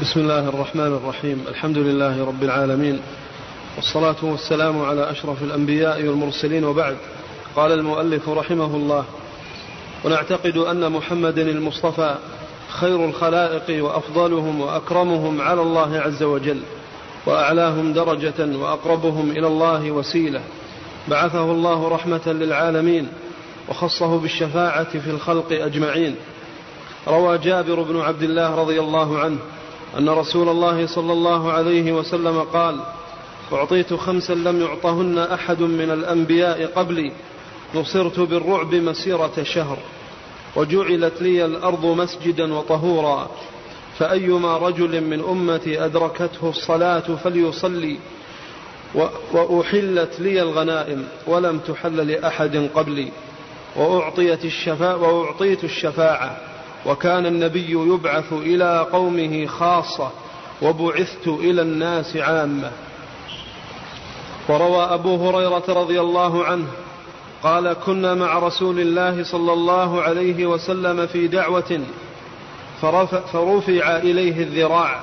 بسم 0.00 0.20
الله 0.20 0.48
الرحمن 0.48 0.86
الرحيم. 0.86 1.44
الحمد 1.48 1.78
لله 1.78 2.26
رب 2.26 2.42
العالمين. 2.42 3.00
والصلاة 3.76 4.16
والسلام 4.22 4.82
على 4.82 5.10
أشرف 5.10 5.42
الأنبياء 5.42 6.02
والمرسلين 6.02 6.64
وبعد. 6.64 6.96
قال 7.56 7.72
المؤلف 7.72 8.28
رحمه 8.28 8.76
الله 8.76 9.04
ونعتقد 10.04 10.56
أن 10.56 10.92
محمد 10.92 11.38
المصطفى 11.38 12.14
خير 12.68 13.04
الخلائق 13.04 13.84
وأفضلهم 13.84 14.60
وأكرمهم 14.60 15.40
على 15.40 15.62
الله 15.62 15.98
عز 15.98 16.22
وجل 16.22 16.60
وأعلاهم 17.26 17.92
درجة 17.92 18.56
وأقربهم 18.56 19.30
إلى 19.30 19.46
الله 19.46 19.90
وسيلة. 19.90 20.40
بعثه 21.08 21.44
الله 21.44 21.88
رحمة 21.88 22.26
للعالمين 22.26 23.08
وخصه 23.68 24.18
بالشفاعة 24.18 24.98
في 24.98 25.10
الخلق 25.10 25.46
أجمعين. 25.52 26.16
روى 27.08 27.38
جابر 27.38 27.82
بن 27.82 28.00
عبد 28.00 28.22
الله 28.22 28.54
رضي 28.54 28.80
الله 28.80 29.18
عنه 29.18 29.38
أن 29.98 30.08
رسول 30.08 30.48
الله 30.48 30.86
صلى 30.86 31.12
الله 31.12 31.52
عليه 31.52 31.92
وسلم 31.92 32.40
قال 32.40 32.80
أعطيت 33.52 33.94
خمسا 33.94 34.32
لم 34.32 34.60
يعطهن 34.60 35.18
أحد 35.18 35.60
من 35.62 35.90
الأنبياء 35.90 36.66
قبلي 36.66 37.12
نصرت 37.74 38.20
بالرعب 38.20 38.74
مسيرة 38.74 39.42
شهر 39.42 39.78
وجعلت 40.56 41.22
لي 41.22 41.44
الأرض 41.44 41.86
مسجدا 41.86 42.54
وطهورا 42.54 43.30
فأيما 43.98 44.56
رجل 44.58 45.00
من 45.00 45.20
أمتي 45.20 45.84
أدركته 45.84 46.48
الصلاة 46.50 47.16
فليصلي 47.24 47.96
وأحلت 49.32 50.20
لي 50.20 50.42
الغنائم 50.42 51.04
ولم 51.26 51.58
تحل 51.58 51.96
لأحد 52.08 52.68
قبلي 52.74 53.08
وأعطيت 53.76 54.44
الشفاعة 54.44 54.96
وأعطيت 54.96 55.64
الشفاعة 55.64 56.36
وكان 56.86 57.26
النبي 57.26 57.70
يبعث 57.70 58.32
إلى 58.32 58.86
قومه 58.92 59.46
خاصة 59.46 60.10
وبعثت 60.62 61.28
إلى 61.28 61.62
الناس 61.62 62.16
عامة. 62.16 62.70
وروى 64.48 64.84
أبو 64.84 65.28
هريرة 65.28 65.64
رضي 65.68 66.00
الله 66.00 66.44
عنه 66.44 66.66
قال 67.42 67.72
كنا 67.72 68.14
مع 68.14 68.38
رسول 68.38 68.80
الله 68.80 69.24
صلى 69.24 69.52
الله 69.52 70.02
عليه 70.02 70.46
وسلم 70.46 71.06
في 71.06 71.26
دعوة 71.26 71.80
فرفع 73.32 73.96
إليه 73.96 74.42
الذراع 74.42 75.00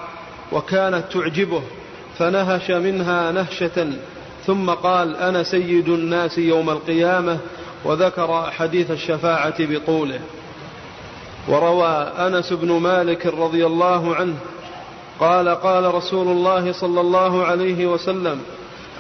وكانت 0.52 1.04
تعجبه 1.14 1.62
فنهش 2.18 2.72
منها 2.72 3.32
نهشة 3.32 3.88
ثم 4.46 4.70
قال 4.70 5.16
أنا 5.18 5.44
سيد 5.44 5.90
الناس 5.90 6.38
يوم 6.38 6.70
القيامة 6.70 7.38
وذكر 7.86 8.52
حديث 8.52 8.92
الشفاعة 8.92 9.56
بطوله 9.60 10.20
وروى 11.48 12.12
أنس 12.18 12.54
بن 12.54 12.72
مالك 12.72 13.26
رضي 13.26 13.66
الله 13.66 14.16
عنه 14.16 14.36
قال 15.20 15.50
قال 15.50 15.94
رسول 15.96 16.28
الله 16.28 16.72
صلى 16.72 17.02
الله 17.02 17.46
عليه 17.46 17.88
وسلم 17.88 18.42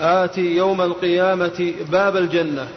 آتي 0.01 0.55
يوم 0.55 0.81
القيامة 0.81 1.73
باب 1.91 2.17
الجنة 2.17 2.67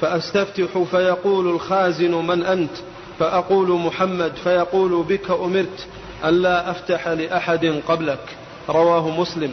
فأستفتح 0.00 0.78
فيقول 0.90 1.48
الخازن 1.48 2.14
من 2.14 2.42
أنت 2.42 2.76
فأقول 3.18 3.68
محمد 3.70 4.32
فيقول 4.44 5.02
بك 5.02 5.30
أمرت 5.30 5.86
الا 6.24 6.70
أفتح 6.70 7.08
لأحد 7.08 7.82
قبلك 7.88 8.36
رواه 8.68 9.20
مسلم 9.20 9.50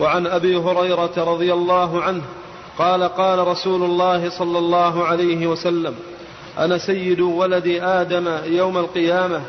وعن 0.00 0.26
أبي 0.26 0.56
هريرة 0.56 1.12
رضي 1.16 1.52
الله 1.52 2.02
عنه 2.02 2.22
قال 2.78 3.02
قال 3.02 3.46
رسول 3.46 3.82
الله 3.82 4.30
صلى 4.30 4.58
الله 4.58 5.04
عليه 5.04 5.46
وسلم 5.46 5.94
أنا 6.58 6.78
سيد 6.78 7.20
ولد 7.20 7.66
آدم 7.82 8.38
يوم 8.44 8.78
القيامة. 8.78 9.42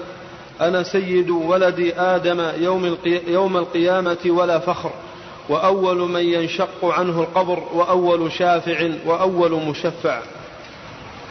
أنا 0.61 0.83
سيد 0.83 1.29
ولد 1.29 1.93
آدم 1.97 2.51
يوم, 2.57 2.97
يوم 3.27 3.57
القيامة 3.57 4.17
ولا 4.25 4.59
فخر. 4.59 4.91
وأول 5.49 5.97
من 5.97 6.21
ينشق 6.21 6.85
عنه 6.85 7.21
القبر 7.21 7.63
وأول 7.73 8.31
شافع 8.31 8.89
وأول 9.05 9.51
مشفع. 9.51 10.19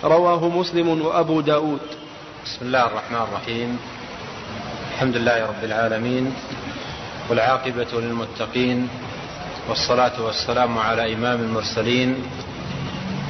رواه 0.05 0.49
مسلم 0.49 1.03
وأبو 1.03 1.41
داود. 1.41 1.81
بسم 2.45 2.67
الله 2.67 2.87
الرحمن 2.87 3.19
الرحيم. 3.29 3.79
الحمد 4.95 5.17
لله 5.17 5.47
رب 5.47 5.65
العالمين 5.65 6.35
والعاقبة 7.31 7.87
للمتقين 7.93 8.89
والصلاة 9.69 10.23
والسلام 10.23 10.79
على 10.79 11.15
إمام 11.15 11.41
المرسلين 11.41 12.17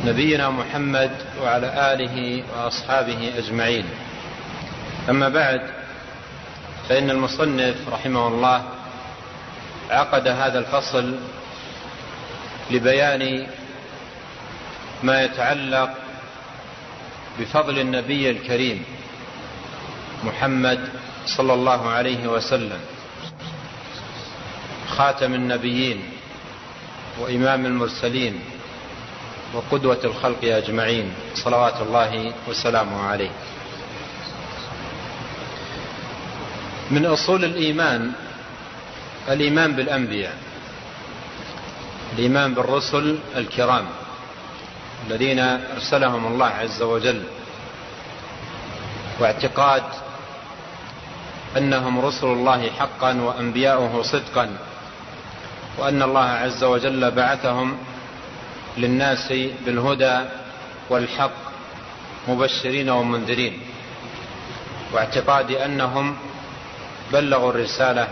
نبينا 0.04 0.50
محمد 0.50 1.10
وعلى 1.42 1.92
آله 1.94 2.44
وأصحابه 2.54 3.32
أجمعين. 3.38 3.84
أما 5.10 5.28
بعد 5.28 5.60
فإن 6.88 7.10
المصنف 7.10 7.76
رحمه 7.92 8.28
الله 8.28 8.64
عقد 9.90 10.28
هذا 10.28 10.58
الفصل 10.58 11.14
لبيان 12.70 13.46
ما 15.02 15.22
يتعلق 15.22 15.90
بفضل 17.40 17.78
النبي 17.78 18.30
الكريم 18.30 18.84
محمد 20.24 20.88
صلى 21.26 21.54
الله 21.54 21.88
عليه 21.90 22.26
وسلم 22.28 22.80
خاتم 24.88 25.34
النبيين 25.34 26.02
وإمام 27.20 27.66
المرسلين 27.66 28.40
وقدوة 29.54 30.00
الخلق 30.04 30.44
أجمعين. 30.44 31.12
صلوات 31.34 31.80
الله 31.82 32.32
وسلامه 32.48 33.02
عليه. 33.06 33.30
من 36.90 37.06
أصول 37.06 37.44
الإيمان 37.44 38.12
الإيمان 39.28 39.72
بالأنبياء 39.72 40.36
الإيمان 42.12 42.54
بالرسل 42.54 43.18
الكرام 43.36 43.86
الذين 45.06 45.38
أرسلهم 45.74 46.26
الله 46.26 46.46
عز 46.46 46.82
وجل 46.82 47.22
واعتقاد 49.20 49.82
أنهم 51.56 52.00
رسل 52.00 52.26
الله 52.26 52.70
حقا 52.70 53.20
وأنبياؤه 53.20 54.02
صدقا 54.02 54.50
وأن 55.78 56.02
الله 56.02 56.28
عز 56.28 56.64
وجل 56.64 57.10
بعثهم 57.10 57.78
للناس 58.76 59.32
بالهدى 59.66 60.20
والحق 60.90 61.30
مبشرين 62.28 62.90
ومنذرين. 62.90 63.60
واعتقاد 64.92 65.50
أنهم 65.50 66.16
بلغوا 67.12 67.50
الرسالة 67.50 68.08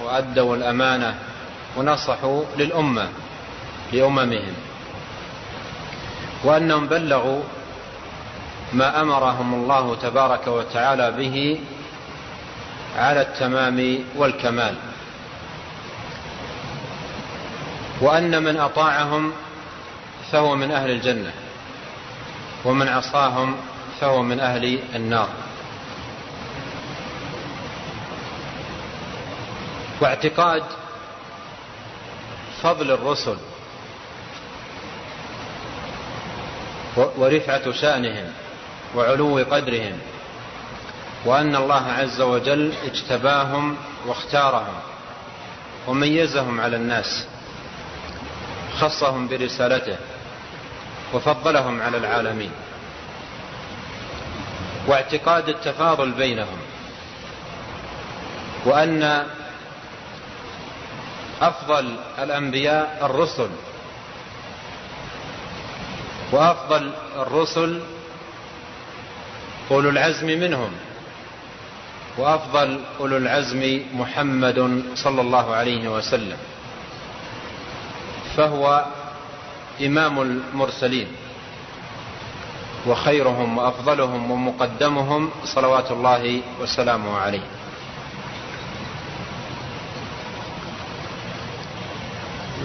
وأدوا 0.00 0.56
الأمانة 0.56 1.14
ونصحوا 1.76 2.44
للأمة 2.56 3.08
لأممهم. 3.92 4.54
وأنهم 6.44 6.86
بلغوا 6.86 7.42
ما 8.72 9.00
أمرهم 9.00 9.54
الله 9.54 9.96
تبارك 10.02 10.46
وتعالى 10.46 11.10
به 11.10 11.60
على 12.96 13.20
التمام 13.20 13.98
والكمال. 14.16 14.74
وأن 18.00 18.42
من 18.42 18.56
أطاعهم 18.56 19.32
فهو 20.34 20.56
من 20.56 20.70
أهل 20.70 20.90
الجنة 20.90 21.32
ومن 22.64 22.88
عصاهم 22.88 23.56
فهو 24.00 24.22
من 24.22 24.40
أهل 24.40 24.78
النار. 24.94 25.28
واعتقاد 30.00 30.62
فضل 32.62 32.90
الرسل 32.90 33.36
ورفعة 36.96 37.72
شأنهم 37.72 38.32
وعلو 38.96 39.38
قدرهم 39.38 39.98
وأن 41.24 41.56
الله 41.56 41.92
عز 41.92 42.20
وجل 42.20 42.72
اجتباهم 42.84 43.76
واختارهم 44.06 44.74
وميزهم 45.86 46.60
على 46.60 46.76
الناس 46.76 47.26
خصهم 48.78 49.28
برسالته. 49.28 50.13
وفضلهم 51.14 51.82
على 51.82 51.96
العالمين. 51.96 52.50
واعتقاد 54.86 55.48
التفاضل 55.48 56.10
بينهم. 56.10 56.58
وأن 58.64 59.26
أفضل 61.42 61.96
الأنبياء 62.18 62.98
الرسل. 63.02 63.50
وأفضل 66.32 66.92
الرسل 67.16 67.80
أولو 69.70 69.90
العزم 69.90 70.26
منهم. 70.26 70.70
وأفضل 72.18 72.80
أولو 73.00 73.16
العزم 73.16 73.80
محمد 73.94 74.82
صلى 74.94 75.20
الله 75.20 75.54
عليه 75.54 75.88
وسلم. 75.88 76.38
فهو 78.36 78.84
إمام 79.80 80.20
المرسلين. 80.22 81.06
وخيرهم 82.86 83.58
وأفضلهم 83.58 84.30
ومقدمهم 84.30 85.30
صلوات 85.44 85.90
الله 85.90 86.40
وسلامه 86.60 87.16
عليه. 87.16 87.46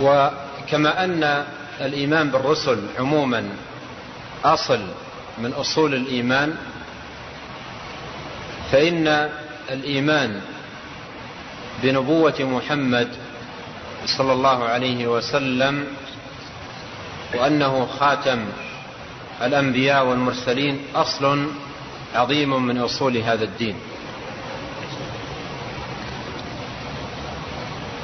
وكما 0.02 1.04
أن 1.04 1.46
الإيمان 1.82 2.30
بالرسل 2.30 2.80
عموما 3.00 3.50
أصل 4.46 4.80
من 5.38 5.54
أصول 5.54 5.94
الإيمان 5.96 6.56
فإن 8.72 9.30
الإيمان 9.72 10.42
بنبوة 11.84 12.36
محمد 12.40 13.08
صلى 14.06 14.34
الله 14.34 14.64
عليه 14.64 15.08
وسلم 15.08 15.88
وأنه 17.36 17.86
خاتم 18.00 18.46
الأنبياء 19.42 20.06
والمرسلين 20.06 20.82
أصل 20.96 21.48
عظيم 22.16 22.66
من 22.66 22.78
أصول 22.78 23.18
هذا 23.18 23.44
الدين. 23.44 23.76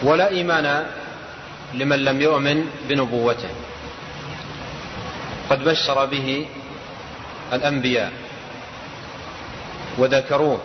ولا 0.04 0.30
إيمان 0.30 0.86
لمن 1.74 2.00
لم 2.06 2.22
يؤمن 2.22 2.66
بنبوته. 2.89 3.50
قد 5.50 5.63
بشر 5.63 6.06
به 6.06 6.45
الأنبياء 7.54 8.12
وذكروه. 9.98 10.62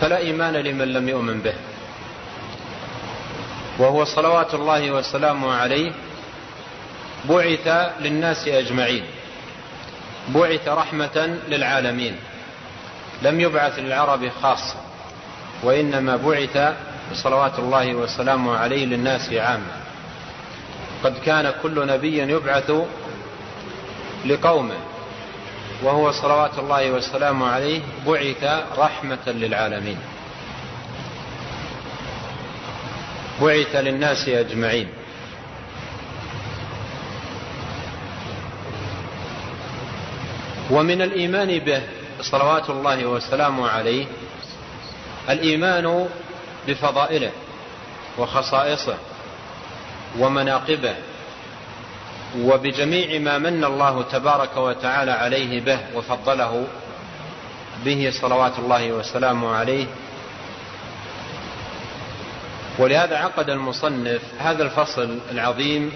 فلا 0.00 0.18
إيمان 0.18 0.52
لمن 0.56 0.88
لم 0.92 1.08
يؤمن 1.08 1.40
به. 1.40 1.54
وهو 3.78 4.04
صلوات 4.04 4.54
الله 4.54 4.90
وسلامه 4.90 5.52
عليه 5.54 5.92
بعث 7.28 7.68
للناس 8.00 8.48
أجمعين. 8.48 9.04
بعث 10.28 10.68
رحمة 10.68 11.38
للعالمين. 11.48 12.16
لم 13.22 13.40
يبعث 13.40 13.78
للعرب 13.78 14.28
خاصة 14.42 14.76
وإنما 15.62 16.16
بعث 16.16 16.74
صلوات 17.14 17.58
الله 17.58 17.94
وسلامه 17.94 18.56
عليه 18.56 18.86
للناس 18.86 19.32
عامة. 19.32 19.76
قد 21.04 21.18
كان 21.24 21.52
كل 21.62 21.86
نبي 21.86 22.18
يبعث 22.18 22.72
لقومه 24.26 24.78
وهو 25.82 26.10
صلوات 26.12 26.58
الله 26.58 26.90
وسلامه 26.90 27.46
عليه 27.46 27.80
بعث 28.06 28.44
رحمة 28.78 29.26
للعالمين. 29.26 29.98
بعث 33.42 33.76
للناس 33.76 34.28
أجمعين. 34.28 34.88
ومن 40.70 41.02
الإيمان 41.02 41.58
به 41.58 41.82
صلوات 42.20 42.70
الله 42.70 43.06
وسلامه 43.06 43.68
عليه 43.68 44.06
الإيمان 45.30 46.08
بفضائله 46.68 47.30
وخصائصه 48.18 48.94
ومناقبه 50.18 50.94
وبجميع 52.38 53.18
ما 53.18 53.38
من 53.38 53.64
الله 53.64 54.02
تبارك 54.02 54.56
وتعالى 54.56 55.10
عليه 55.10 55.60
به 55.60 55.78
وفضله 55.94 56.66
به 57.84 58.12
صلوات 58.20 58.58
الله 58.58 58.92
وسلامه 58.92 59.54
عليه 59.54 59.86
ولهذا 62.78 63.16
عقد 63.16 63.50
المصنف 63.50 64.22
هذا 64.38 64.62
الفصل 64.62 65.18
العظيم 65.30 65.92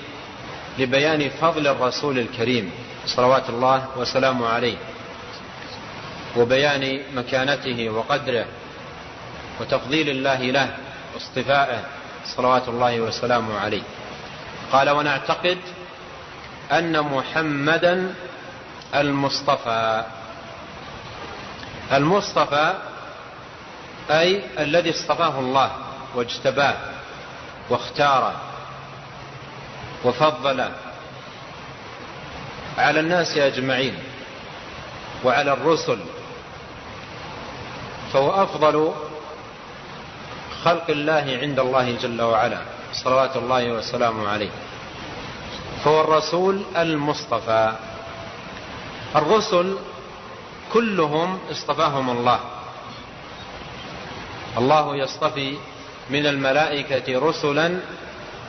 لبيان 0.79 1.31
فضل 1.31 1.67
الرسول 1.67 2.19
الكريم 2.19 2.71
صلوات 3.07 3.49
الله 3.49 3.89
وسلامه 3.97 4.49
عليه 4.49 4.77
وبيان 6.37 7.01
مكانته 7.15 7.91
وقدره 7.91 8.47
وتفضيل 9.61 10.09
الله 10.09 10.41
له 10.43 10.77
واصطفائه 11.15 11.83
صلوات 12.37 12.69
الله 12.69 13.01
وسلامه 13.01 13.59
عليه. 13.59 13.83
قال 14.73 14.91
ونعتقد 14.91 15.59
أن 16.73 17.01
محمدا 17.01 18.15
المصطفى. 18.95 20.05
المصطفى 21.93 22.75
أي 24.11 24.43
الذي 24.59 24.91
اصطفاه 24.91 25.41
الله. 25.41 25.71
واجتباه 26.15 26.77
واختاره 27.71 28.35
وفضله 30.05 30.73
على 32.79 33.01
الناس 33.01 33.37
أجمعين 33.37 33.99
وعلى 35.25 35.53
الرسل 35.53 35.99
فهو 38.13 38.43
أفضل 38.43 38.93
خلق 40.65 40.91
الله 40.91 41.39
عند 41.43 41.59
الله 41.59 41.97
جل 41.97 42.23
وعلا 42.23 42.61
صلوات 42.93 43.37
الله 43.37 43.73
وسلامه 43.73 44.29
عليه. 44.29 44.51
فهو 45.85 46.01
الرسول 46.01 46.63
المصطفى. 46.77 47.73
الرسل 49.17 49.77
كلهم 50.73 51.39
اصطفاهم 51.51 52.11
الله. 52.11 52.41
الله 54.59 54.97
يصطفي 54.97 55.59
من 56.11 56.27
الملائكة 56.27 57.19
رسلا 57.29 57.81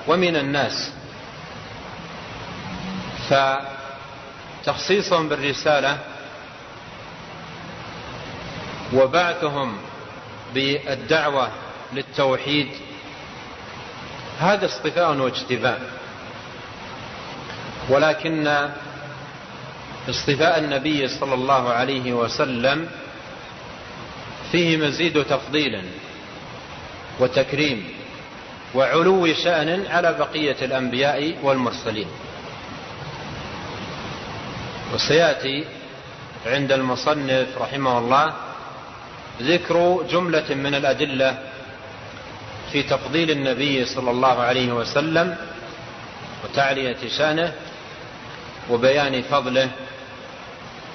ومن 0.07 0.35
الناس. 0.35 0.91
فتخصيصهم 4.65 5.29
بالرسالة 5.29 5.97
وبعثهم 8.93 9.77
بالدعوة 10.53 11.49
للتوحيد 11.93 12.67
هذا 14.39 14.65
اصطفاء 14.65 15.17
واجتباء. 15.17 15.81
ولكن 17.89 18.69
اصطفاء 20.09 20.59
النبي 20.59 21.07
صلى 21.07 21.33
الله 21.33 21.69
عليه 21.69 22.13
وسلم 22.13 22.89
فيه 24.51 24.77
مزيد 24.77 25.25
تفضيل 25.25 25.85
وتكريم 27.19 27.87
وعلو 28.75 29.33
شأن 29.33 29.85
على 29.89 30.13
بقية 30.13 30.55
الأنبياء 30.61 31.37
والمرسلين. 31.43 32.07
وسيأتي 34.93 35.65
عند 36.45 36.71
المصنف 36.71 37.47
رحمه 37.57 37.97
الله 37.97 38.33
ذكر 39.41 40.03
جملة 40.11 40.55
من 40.55 40.75
الأدلة 40.75 41.37
في 42.71 42.83
تفضيل 42.83 43.31
النبي 43.31 43.85
صلى 43.85 44.11
الله 44.11 44.39
عليه 44.41 44.71
وسلم 44.71 45.35
وتعلية 46.43 46.97
شأنه 47.17 47.53
وبيان 48.69 49.21
فضله 49.21 49.69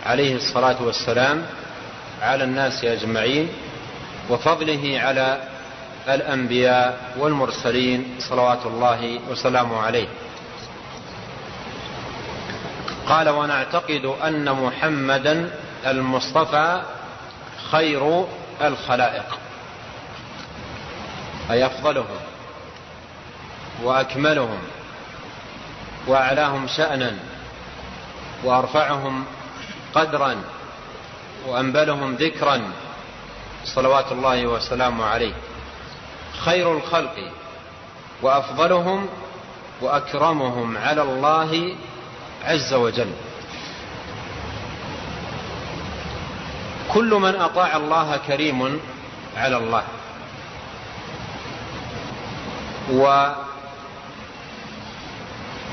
عليه 0.07 0.37
الصلاة 0.37 0.83
والسلام 0.83 1.47
على 2.23 2.45
الناس 2.45 2.85
أجمعين 2.85 3.49
وفضله 4.31 5.01
على 5.01 5.49
الأنبياء 6.09 7.15
والمرسلين 7.19 8.17
صلوات 8.19 8.67
الله 8.67 9.21
وسلامه 9.31 9.81
عليه. 9.81 10.09
قال 13.09 13.29
ونعتقد 13.29 14.05
أن 14.05 14.53
محمدا 14.53 15.51
المصطفى 15.87 16.83
خير 17.71 18.25
الخلائق. 18.63 19.39
أي 21.51 21.67
أفضلهم 21.67 22.21
وأكملهم 23.83 24.59
وأعلاهم 26.07 26.67
شأنا 26.67 27.13
وأرفعهم 28.45 29.25
قدرا 29.95 30.37
وأنبلهم 31.47 32.15
ذكرا 32.15 32.63
صلوات 33.65 34.13
الله 34.13 34.47
وسلامه 34.47 35.05
عليه. 35.05 35.35
خير 36.45 36.77
الخلق 36.77 37.33
وأفضلهم 38.23 39.09
وأكرمهم 39.81 40.77
على 40.77 41.03
الله 41.03 41.77
عز 42.45 42.75
وجل. 42.75 43.13
كل 46.93 47.15
من 47.15 47.35
أطاع 47.37 47.77
الله 47.77 48.17
كريم 48.27 48.81
على 49.37 49.57
الله. 49.57 49.83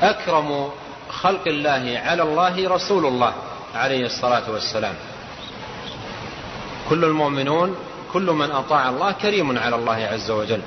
وأكرم 0.02 0.70
خلق 1.10 1.44
الله 1.46 2.00
على 2.04 2.22
الله 2.22 2.68
رسول 2.68 3.06
الله 3.06 3.32
عليه 3.74 4.06
الصلاة 4.06 4.50
والسلام. 4.50 4.94
كل 6.90 7.04
المؤمنون 7.04 7.76
كل 8.12 8.22
من 8.22 8.50
أطاع 8.50 8.88
الله 8.88 9.12
كريم 9.12 9.58
على 9.58 9.76
الله 9.76 10.08
عز 10.12 10.30
وجل. 10.30 10.62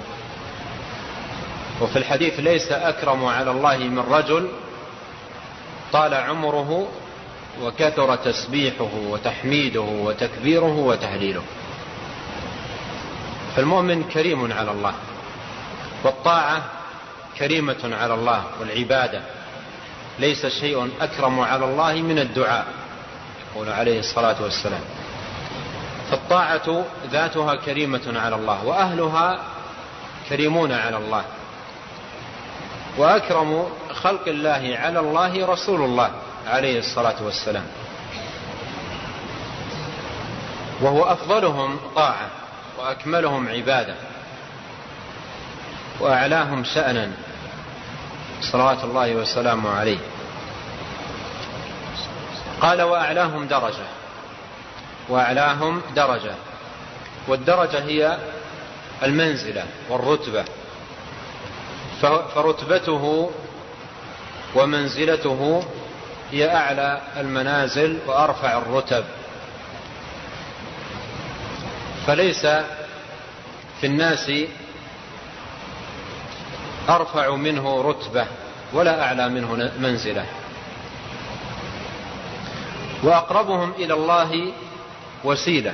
وفي 1.81 1.95
الحديث 1.95 2.39
ليس 2.39 2.71
أكرم 2.71 3.25
على 3.25 3.51
الله 3.51 3.77
من 3.77 3.99
رجل 3.99 4.49
طال 5.93 6.13
عمره 6.13 6.87
وكثر 7.61 8.15
تسبيحه 8.15 8.89
وتحميده 9.09 9.81
وتكبيره 9.81 10.75
وتهليله. 10.77 11.43
فالمؤمن 13.55 14.03
كريم 14.03 14.53
على 14.53 14.71
الله 14.71 14.93
والطاعة 16.03 16.63
كريمة 17.37 17.97
على 18.01 18.13
الله 18.13 18.43
والعبادة 18.59 19.21
ليس 20.19 20.45
شيء 20.45 20.89
أكرم 21.01 21.39
على 21.39 21.65
الله 21.65 21.93
من 21.93 22.19
الدعاء 22.19 22.65
يقول 23.51 23.69
عليه 23.69 23.99
الصلاة 23.99 24.43
والسلام. 24.43 24.81
فالطاعة 26.11 26.85
ذاتها 27.11 27.55
كريمة 27.55 28.13
على 28.15 28.35
الله 28.35 28.65
وأهلها 28.65 29.39
كريمون 30.29 30.71
على 30.71 30.97
الله. 30.97 31.23
وأكرم 32.97 33.69
خلق 33.93 34.27
الله 34.27 34.77
على 34.81 34.99
الله 34.99 35.45
رسول 35.45 35.81
الله 35.81 36.11
عليه 36.47 36.79
الصلاة 36.79 37.15
والسلام. 37.21 37.65
وهو 40.81 41.03
أفضلهم 41.03 41.79
طاعة 41.95 42.29
وأكملهم 42.79 43.49
عبادة 43.49 43.95
وأعلاهم 45.99 46.63
شأنا 46.63 47.11
صلوات 48.41 48.83
الله 48.83 49.15
وسلامه 49.15 49.69
عليه. 49.69 49.99
قال 52.61 52.81
وأعلاهم 52.81 53.47
درجة. 53.47 53.85
وأعلاهم 55.09 55.81
درجة. 55.95 56.35
والدرجة 57.27 57.83
هي 57.83 58.17
المنزلة 59.03 59.65
والرتبة. 59.89 60.45
فرتبته 62.35 63.31
ومنزلته 64.55 65.63
هي 66.31 66.55
أعلى 66.55 67.01
المنازل 67.17 67.99
وأرفع 68.07 68.57
الرتب. 68.57 69.05
فليس 72.07 72.45
في 73.81 73.83
الناس 73.87 74.31
أرفع 76.89 77.35
منه 77.35 77.81
رتبة 77.81 78.27
ولا 78.73 79.03
أعلى 79.03 79.29
منه 79.29 79.71
منزلة. 79.79 80.25
وأقربهم 83.03 83.71
إلى 83.71 83.93
الله 83.93 84.53
وسيلة. 85.25 85.73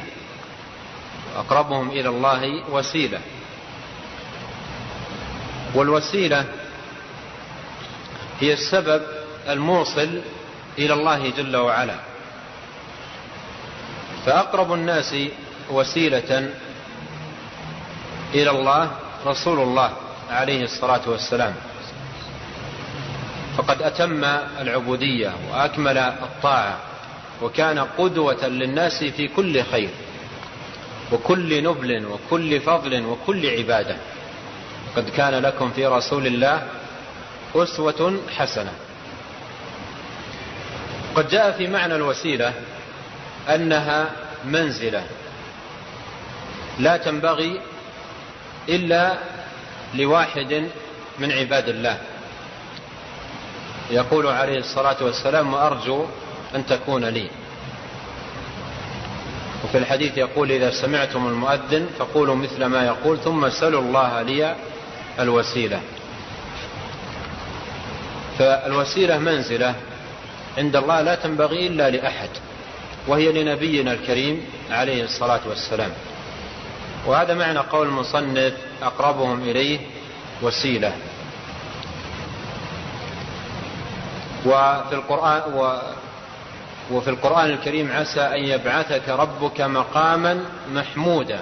أقربهم 1.35 1.89
إلى 1.89 2.09
الله 2.09 2.69
وسيلة. 2.69 3.19
والوسيلة 5.75 6.45
هي 8.39 8.53
السبب 8.53 9.01
الموصل 9.49 10.21
إلى 10.77 10.93
الله 10.93 11.29
جل 11.29 11.55
وعلا. 11.55 11.95
فأقرب 14.25 14.73
الناس 14.73 15.15
وسيلة 15.69 16.49
إلى 18.33 18.49
الله 18.49 18.91
رسول 19.25 19.59
الله 19.59 19.91
عليه 20.29 20.63
الصلاة 20.63 21.01
والسلام. 21.09 21.55
فقد 23.57 23.81
أتم 23.81 24.23
العبودية 24.59 25.33
وأكمل 25.51 25.97
الطاعة. 25.97 26.90
وكان 27.41 27.79
قدوة 27.79 28.47
للناس 28.47 29.03
في 29.03 29.27
كل 29.27 29.63
خير 29.63 29.89
وكل 31.11 31.63
نبل 31.63 32.05
وكل 32.05 32.61
فضل 32.61 33.05
وكل 33.05 33.49
عبادة. 33.49 33.97
قد 34.95 35.09
كان 35.09 35.33
لكم 35.33 35.71
في 35.71 35.85
رسول 35.85 36.27
الله 36.27 36.67
أسوة 37.55 38.19
حسنة. 38.37 38.73
قد 41.15 41.29
جاء 41.29 41.51
في 41.51 41.67
معنى 41.67 41.95
الوسيلة 41.95 42.53
أنها 43.49 44.09
منزلة. 44.45 45.03
لا 46.79 46.97
تنبغي 46.97 47.61
إلا 48.69 49.17
لواحد 49.93 50.67
من 51.19 51.31
عباد 51.31 51.69
الله. 51.69 51.97
يقول 53.91 54.27
عليه 54.27 54.59
الصلاة 54.59 54.97
والسلام 55.01 55.53
وأرجو 55.53 56.05
أن 56.55 56.65
تكون 56.65 57.05
لي. 57.05 57.27
وفي 59.65 59.77
الحديث 59.77 60.17
يقول 60.17 60.51
إذا 60.51 60.71
سمعتم 60.71 61.27
المؤذن 61.27 61.89
فقولوا 61.99 62.35
مثل 62.35 62.65
ما 62.65 62.85
يقول 62.85 63.19
ثم 63.19 63.49
سلوا 63.49 63.81
الله 63.81 64.21
لي 64.21 64.55
الوسيلة. 65.19 65.81
فالوسيلة 68.39 69.17
منزلة 69.17 69.75
عند 70.57 70.75
الله 70.75 71.01
لا 71.01 71.15
تنبغي 71.15 71.67
إلا 71.67 71.89
لأحد 71.89 72.29
وهي 73.07 73.43
لنبينا 73.43 73.91
الكريم 73.93 74.45
عليه 74.71 75.03
الصلاة 75.03 75.39
والسلام. 75.49 75.91
وهذا 77.05 77.33
معنى 77.33 77.59
قول 77.59 77.87
المصنف 77.87 78.53
أقربهم 78.83 79.41
إليه 79.41 79.79
وسيلة. 80.41 80.93
وفي 84.45 84.93
القرآن 84.93 85.41
وفي 86.91 87.09
القرآن 87.09 87.49
الكريم 87.49 87.91
عسى 87.91 88.21
أن 88.21 88.43
يبعثك 88.43 89.09
ربك 89.09 89.61
مقاما 89.61 90.45
محمودا. 90.73 91.39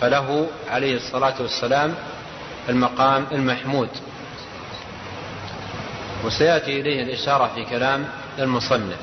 فله 0.00 0.46
عليه 0.70 0.96
الصلاة 0.96 1.34
والسلام 1.40 1.94
المقام 2.68 3.26
المحمود. 3.32 3.88
وسيأتي 6.24 6.80
إليه 6.80 7.02
الإشارة 7.02 7.50
في 7.54 7.64
كلام 7.64 8.08
المصنف. 8.38 8.98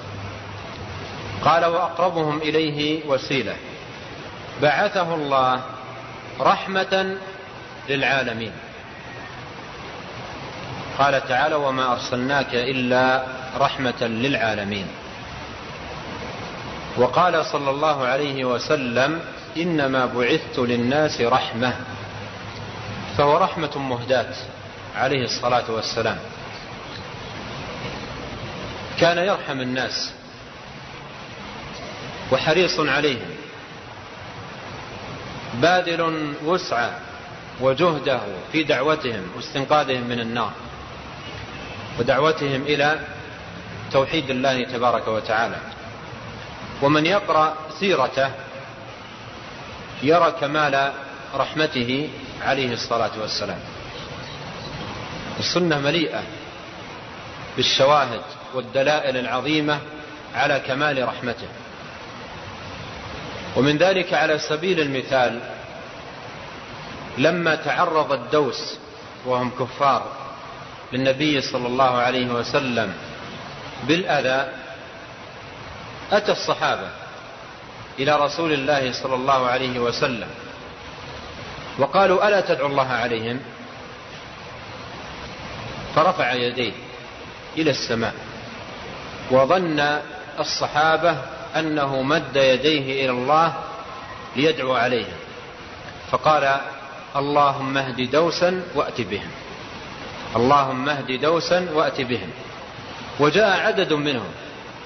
قال 1.41 1.65
وأقربهم 1.65 2.37
إليه 2.37 3.05
وسيلة. 3.05 3.55
بعثه 4.61 5.15
الله 5.15 5.61
رحمة 6.39 7.17
للعالمين. 7.89 8.51
قال 10.97 11.27
تعالى 11.27 11.55
وما 11.55 11.93
أرسلناك 11.93 12.55
إلا 12.55 13.23
رحمة 13.57 14.01
للعالمين. 14.01 14.87
وقال 16.99 17.45
صلى 17.45 17.69
الله 17.69 18.05
عليه 18.05 18.45
وسلم 18.45 19.21
إنما 19.57 20.05
بعثت 20.05 20.59
للناس 20.59 21.21
رحمة 21.21 21.73
فهو 23.17 23.37
رحمة 23.37 23.77
مهداة 23.77 24.33
عليه 24.95 25.23
الصلاة 25.23 25.71
والسلام. 25.71 26.17
كان 28.99 29.17
يرحم 29.17 29.61
الناس 29.61 30.13
وحريص 32.31 32.79
عليهم. 32.79 33.31
باذل 35.53 36.33
وسعه 36.45 36.91
وجهده 37.61 38.19
في 38.51 38.63
دعوتهم 38.63 39.23
واستنقاذهم 39.35 40.03
من 40.03 40.19
النار 40.19 40.51
ودعوتهم 41.99 42.61
إلى 42.61 42.99
توحيد 43.91 44.29
الله 44.29 44.63
تبارك 44.63 45.07
وتعالى. 45.07 45.78
ومن 46.81 47.05
يقرأ 47.05 47.53
سيرته 47.79 48.31
يرى 50.03 50.31
كمال 50.31 50.93
رحمته 51.35 52.09
عليه 52.41 52.73
الصلاة 52.73 53.11
والسلام. 53.21 53.59
السنة 55.39 55.79
مليئة 55.79 56.23
بالشواهد 57.57 58.21
والدلائل 58.53 59.17
العظيمة 59.17 59.79
على 60.35 60.59
كمال 60.59 61.07
رحمته. 61.07 61.47
ومن 63.55 63.77
ذلك 63.77 64.13
على 64.13 64.39
سبيل 64.39 64.79
المثال 64.79 65.39
لما 67.17 67.55
تعرض 67.55 68.11
الدوس 68.11 68.77
وهم 69.25 69.51
كفار 69.59 70.11
للنبي 70.93 71.41
صلى 71.41 71.67
الله 71.67 71.97
عليه 71.97 72.27
وسلم 72.27 72.93
بالأذى 73.87 74.51
أتى 76.11 76.31
الصحابة 76.31 76.89
إلى 77.99 78.15
رسول 78.15 78.53
الله 78.53 78.91
صلى 78.91 79.15
الله 79.15 79.47
عليه 79.47 79.79
وسلم 79.79 80.27
وقالوا 81.77 82.27
ألا 82.27 82.41
تدعو 82.41 82.67
الله 82.67 82.87
عليهم؟ 82.87 83.39
فرفع 85.95 86.33
يديه 86.33 86.71
إلى 87.57 87.71
السماء 87.71 88.13
وظن 89.31 89.99
الصحابة 90.39 91.17
أنه 91.55 92.01
مد 92.01 92.35
يديه 92.35 93.05
إلى 93.05 93.11
الله 93.11 93.53
ليدعو 94.35 94.73
عليهم. 94.73 95.17
فقال 96.11 96.57
اللهم 97.15 97.77
اهد 97.77 98.11
دوسا 98.11 98.63
وأت 98.75 99.01
بهم. 99.01 99.29
اللهم 100.35 100.89
اهد 100.89 101.11
دوسا 101.21 101.67
وأت 101.73 102.01
بهم. 102.01 102.29
وجاء 103.19 103.59
عدد 103.59 103.93
منهم. 103.93 104.31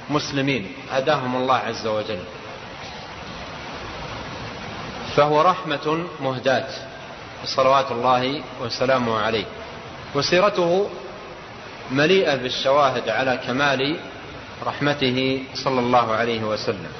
مسلمين. 0.10 0.74
هداهم 0.91 1.36
الله 1.36 1.55
عز 1.55 1.88
وجل. 1.88 2.24
فهو 5.15 5.41
رحمة 5.41 6.05
مهداة. 6.22 6.69
صلوات 7.45 7.91
الله 7.91 8.43
وسلامه 8.62 9.19
عليه. 9.19 9.45
وسيرته 10.15 10.89
مليئة 11.91 12.36
بالشواهد 12.36 13.10
على 13.10 13.39
كمال 13.48 14.00
رحمته 14.65 15.43
صلى 15.53 15.79
الله 15.79 16.13
عليه 16.15 16.43
وسلم. 16.43 16.91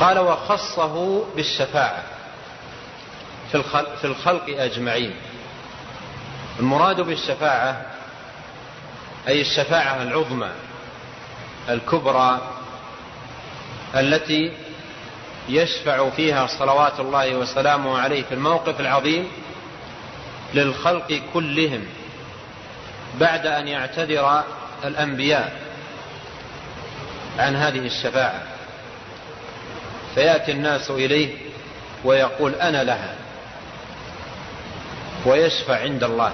قال 0.00 0.18
وخصه 0.18 1.24
بالشفاعة. 1.36 2.02
في 4.00 4.04
الخلق 4.04 4.44
أجمعين. 4.48 5.14
المراد 6.60 7.00
بالشفاعة 7.00 7.95
أي 9.28 9.40
الشفاعة 9.40 10.02
العظمى 10.02 10.50
الكبرى 11.68 12.40
التي 13.94 14.52
يشفع 15.48 16.10
فيها 16.10 16.46
صلوات 16.46 17.00
الله 17.00 17.36
وسلامه 17.36 17.98
عليه 17.98 18.22
في 18.22 18.34
الموقف 18.34 18.80
العظيم 18.80 19.28
للخلق 20.54 21.22
كلهم 21.34 21.84
بعد 23.20 23.46
أن 23.46 23.68
يعتذر 23.68 24.42
الأنبياء 24.84 25.60
عن 27.38 27.56
هذه 27.56 27.86
الشفاعة. 27.86 28.42
فيأتي 30.14 30.52
الناس 30.52 30.90
إليه 30.90 31.34
ويقول 32.04 32.54
أنا 32.54 32.84
لها 32.84 33.14
ويشفع 35.26 35.80
عند 35.80 36.04
الله 36.04 36.32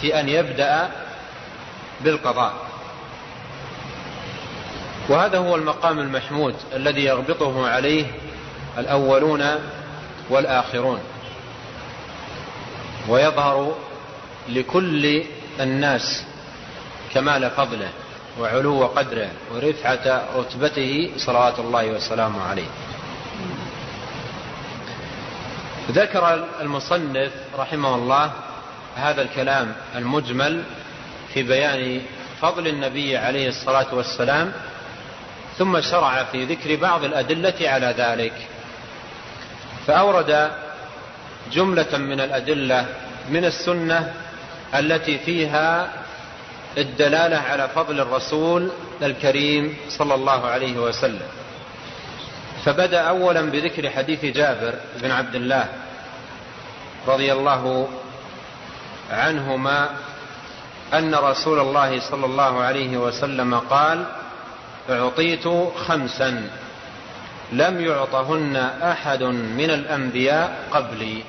في 0.00 0.20
أن 0.20 0.28
يبدأ 0.28 1.03
بالقضاء. 2.00 2.52
وهذا 5.08 5.38
هو 5.38 5.56
المقام 5.56 5.98
المحمود 5.98 6.54
الذي 6.74 7.04
يغبطه 7.04 7.68
عليه 7.68 8.06
الأولون 8.78 9.44
والآخرون. 10.30 11.00
ويظهر 13.08 13.74
لكل 14.48 15.22
الناس 15.60 16.24
كمال 17.14 17.50
فضله 17.50 17.88
وعلو 18.40 18.86
قدره 18.86 19.30
ورفعة 19.52 20.24
رتبته 20.36 21.10
صلوات 21.16 21.58
الله 21.58 21.86
وسلامه 21.86 22.42
عليه. 22.42 22.68
ذكر 25.90 26.46
المصنف 26.60 27.32
رحمه 27.58 27.94
الله 27.94 28.30
هذا 28.96 29.22
الكلام 29.22 29.74
المجمل 29.96 30.62
في 31.34 31.42
بيان 31.42 32.00
فضل 32.40 32.66
النبي 32.68 33.16
عليه 33.16 33.48
الصلاة 33.48 33.94
والسلام 33.94 34.52
ثم 35.58 35.80
شرع 35.80 36.24
في 36.24 36.44
ذكر 36.44 36.76
بعض 36.76 37.04
الأدلة 37.04 37.54
على 37.60 37.94
ذلك. 37.98 38.32
فأورد 39.86 40.50
جملة 41.52 41.98
من 41.98 42.20
الأدلة 42.20 42.86
من 43.30 43.44
السنة 43.44 44.12
التي 44.74 45.18
فيها 45.18 45.92
الدلالة 46.78 47.36
على 47.36 47.68
فضل 47.68 48.00
الرسول 48.00 48.70
الكريم 49.02 49.76
صلى 49.88 50.14
الله 50.14 50.46
عليه 50.46 50.78
وسلم. 50.78 51.28
فبدأ 52.64 53.00
أولا 53.00 53.42
بذكر 53.42 53.90
حديث 53.90 54.24
جابر 54.24 54.74
بن 55.02 55.10
عبد 55.10 55.34
الله 55.34 55.68
رضي 57.06 57.32
الله 57.32 57.88
عنهما 59.10 59.90
أن 60.98 61.14
رسول 61.14 61.58
الله 61.58 62.00
صلى 62.10 62.26
الله 62.26 62.60
عليه 62.60 62.96
وسلم 62.96 63.54
قال 63.54 64.06
أعطيت 64.90 65.48
خمسا 65.86 66.50
لم 67.52 67.80
يعطهن 67.80 68.56
أحد 68.82 69.22
من 69.22 69.70
الأنبياء 69.70 70.68
قبلي. 70.70 71.22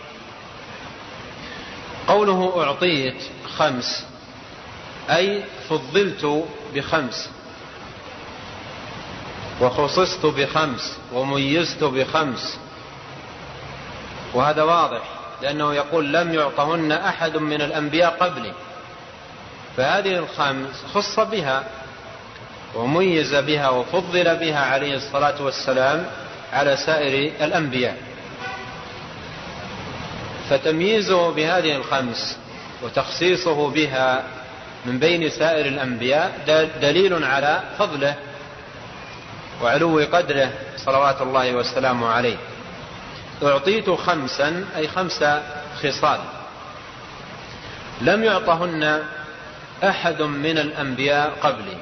قوله 2.07 2.63
أعطيت 2.63 3.21
خمس 3.57 4.05
أي 5.09 5.43
فضلت 5.69 6.45
بخمس 6.75 7.29
وخصصت 9.61 10.25
بخمس 10.25 10.97
وميزت 11.13 11.83
بخمس. 11.83 12.59
وهذا 14.33 14.63
واضح 14.63 15.01
لأنه 15.41 15.73
يقول 15.73 16.13
لم 16.13 16.33
يعطهن 16.33 16.91
أحد 16.91 17.37
من 17.37 17.61
الأنبياء 17.61 18.17
قبلي. 18.19 18.53
فهذه 19.77 20.17
الخمس 20.17 20.83
خص 20.93 21.19
بها 21.19 21.63
وميز 22.75 23.35
بها 23.35 23.69
وفضل 23.69 24.35
بها 24.35 24.59
عليه 24.59 24.95
الصلاة 24.95 25.41
والسلام 25.41 26.05
على 26.53 26.77
سائر 26.77 27.31
الأنبياء. 27.45 27.97
فتمييزه 30.49 31.31
بهذه 31.31 31.75
الخمس 31.75 32.37
وتخصيصه 32.83 33.69
بها 33.69 34.23
من 34.85 34.99
بين 34.99 35.29
سائر 35.29 35.65
الأنبياء 35.65 36.31
دليل 36.81 37.23
على 37.23 37.63
فضله 37.79 38.15
وعلو 39.63 39.99
قدره 40.13 40.49
صلوات 40.77 41.21
الله 41.21 41.55
والسلام 41.55 42.03
عليه. 42.03 42.37
أعطيت 43.43 43.89
خمسا 43.89 44.65
أي 44.75 44.87
خمس 44.87 45.23
خصال. 45.83 46.19
لم 48.01 48.23
يعطهن 48.23 49.03
أحد 49.89 50.21
من 50.21 50.57
الأنبياء 50.57 51.37
قبلي. 51.41 51.77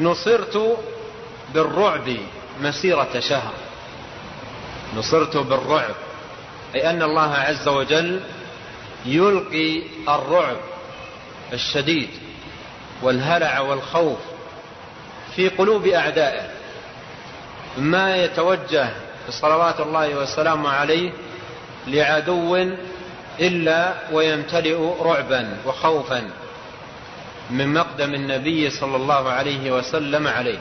نصرت 0.00 0.78
بالرعب 1.54 2.16
مسيرة 2.60 3.20
شهر. 3.20 3.52
نصرت 4.96 5.36
بالرعب 5.36 5.94
أي 6.74 6.90
أن 6.90 7.02
الله 7.02 7.34
عز 7.34 7.68
وجل 7.68 8.20
يلقي 9.06 9.82
الرعب 10.08 10.56
الشديد 11.52 12.10
والهلع 13.02 13.60
والخوف 13.60 14.18
في 15.36 15.48
قلوب 15.48 15.86
أعدائه. 15.86 16.50
ما 17.78 18.16
يتوجه 18.16 18.88
صلوات 19.30 19.80
الله 19.80 20.18
والسلام 20.18 20.66
عليه 20.66 21.12
لعدو 21.86 22.56
إلا 23.40 23.94
ويمتلئ 24.12 24.78
رعبا 25.00 25.56
وخوفا. 25.66 26.30
من 27.50 27.74
مقدم 27.74 28.14
النبي 28.14 28.70
صلى 28.70 28.96
الله 28.96 29.28
عليه 29.28 29.70
وسلم 29.70 30.26
عليه. 30.26 30.58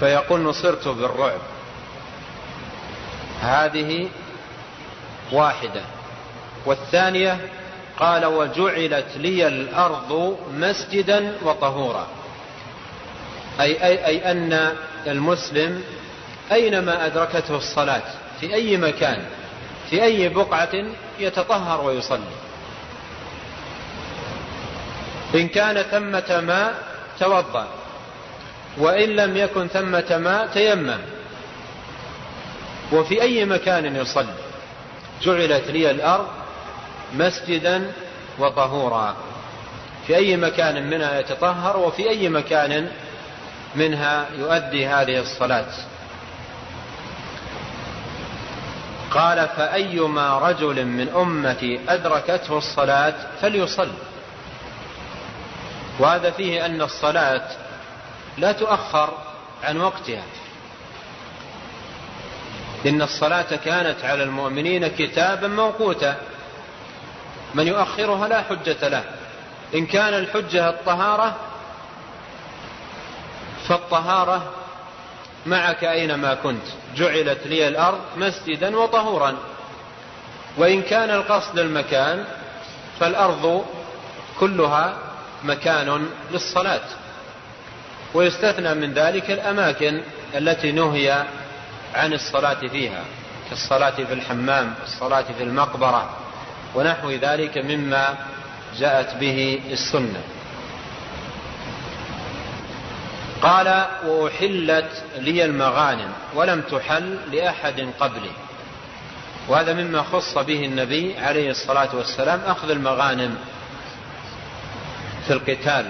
فيقول 0.00 0.40
نصرت 0.40 0.88
بالرعب. 0.88 1.40
هذه 3.40 4.08
واحدة. 5.32 5.82
والثانية 6.66 7.38
قال 7.98 8.26
وجعلت 8.26 9.16
لي 9.16 9.46
الأرض 9.46 10.38
مسجدا 10.54 11.32
وطهورا. 11.42 12.06
أي, 13.60 13.84
أي, 13.84 14.06
أي 14.06 14.30
أن 14.30 14.72
المسلم 15.06 15.82
أينما 16.52 17.06
أدركته 17.06 17.56
الصلاة 17.56 18.02
في 18.40 18.54
أي 18.54 18.76
مكان 18.76 19.24
في 19.90 20.02
أي 20.02 20.28
بقعة 20.28 20.84
يتطهر 21.18 21.84
ويصلي. 21.84 22.34
إن 25.34 25.48
كان 25.48 25.82
ثمة 25.82 26.40
ماء 26.40 26.74
توضأ 27.20 27.68
وإن 28.78 29.08
لم 29.08 29.36
يكن 29.36 29.68
ثمة 29.68 30.18
ماء 30.18 30.46
تيمم. 30.46 30.98
وفي 32.92 33.22
أي 33.22 33.44
مكان 33.44 33.96
يصلي؟ 33.96 34.34
جعلت 35.22 35.70
لي 35.70 35.90
الأرض 35.90 36.26
مسجدا 37.14 37.92
وطهورا. 38.38 39.16
في 40.06 40.16
أي 40.16 40.36
مكان 40.36 40.90
منها 40.90 41.20
يتطهر 41.20 41.76
وفي 41.76 42.08
أي 42.08 42.28
مكان 42.28 42.88
منها 43.74 44.26
يؤدي 44.38 44.86
هذه 44.86 45.20
الصلاة. 45.20 45.66
قال 49.10 49.48
فأيما 49.56 50.38
رجل 50.38 50.84
من 50.84 51.08
أمتي 51.08 51.80
أدركته 51.88 52.58
الصلاة 52.58 53.14
فليصل 53.40 53.88
وهذا 55.98 56.30
فيه 56.30 56.66
أن 56.66 56.82
الصلاة 56.82 57.48
لا 58.38 58.52
تؤخر 58.52 59.18
عن 59.64 59.76
وقتها 59.80 60.22
إن 62.86 63.02
الصلاة 63.02 63.56
كانت 63.64 64.04
على 64.04 64.22
المؤمنين 64.22 64.88
كتابا 64.88 65.48
موقوتا 65.48 66.16
من 67.54 67.66
يؤخرها 67.66 68.28
لا 68.28 68.42
حجة 68.42 68.88
له 68.88 69.04
إن 69.74 69.86
كان 69.86 70.14
الحجة 70.14 70.68
الطهارة 70.68 71.36
فالطهارة 73.68 74.52
معك 75.46 75.84
أينما 75.84 76.34
كنت 76.34 76.66
جعلت 76.96 77.46
لي 77.46 77.68
الأرض 77.68 78.00
مسجدا 78.16 78.76
وطهورا 78.76 79.36
وإن 80.56 80.82
كان 80.82 81.10
القصد 81.10 81.58
المكان 81.58 82.24
فالأرض 83.00 83.64
كلها 84.40 84.96
مكان 85.44 86.08
للصلاة. 86.32 86.80
ويستثنى 88.14 88.74
من 88.74 88.92
ذلك 88.92 89.30
الأماكن 89.30 90.00
التي 90.34 90.72
نهي 90.72 91.24
عن 91.94 92.12
الصلاة 92.12 92.68
فيها 92.68 93.04
كالصلاة 93.50 93.90
في 93.90 94.12
الحمام 94.12 94.74
الصلاة 94.84 95.24
في 95.38 95.42
المقبرة 95.42 96.10
ونحو 96.74 97.10
ذلك 97.10 97.58
مما 97.58 98.14
جاءت 98.78 99.14
به 99.16 99.60
السنة. 99.70 100.22
قال 103.42 103.86
وأحلت 104.06 105.02
لي 105.18 105.44
المغانم 105.44 106.12
ولم 106.34 106.60
تحل 106.60 107.18
لأحد 107.32 107.88
قبلي. 108.00 108.30
وهذا 109.48 109.72
مما 109.72 110.02
خص 110.02 110.38
به 110.38 110.64
النبي 110.64 111.18
عليه 111.18 111.50
الصلاة 111.50 111.96
والسلام 111.96 112.40
أخذ 112.46 112.70
المغانم 112.70 113.36
في 115.26 115.32
القتال 115.32 115.86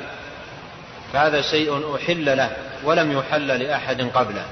فهذا 1.12 1.40
شيء 1.40 1.96
أحل 1.96 2.36
له 2.36 2.56
ولم 2.84 3.18
يحل 3.18 3.46
لأحد 3.46 4.02
قبله. 4.14 4.44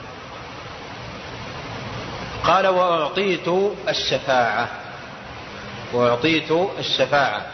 قال 2.44 2.66
وأعطيت 2.66 3.48
الشفاعة 3.88 4.68
وأعطيت 5.92 6.52
الشفاعة 6.78 7.46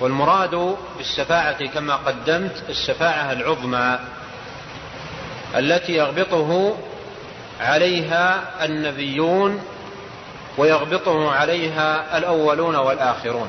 والمراد 0.00 0.76
بالشفاعة 0.96 1.66
كما 1.66 1.96
قدمت 1.96 2.62
الشفاعة 2.68 3.32
العظمى 3.32 3.98
التي 5.56 5.92
يغبطه 5.92 6.76
عليها 7.60 8.40
النبيون 8.64 9.62
ويغبطه 10.58 11.30
عليها 11.30 12.18
الأولون 12.18 12.76
والآخرون. 12.76 13.48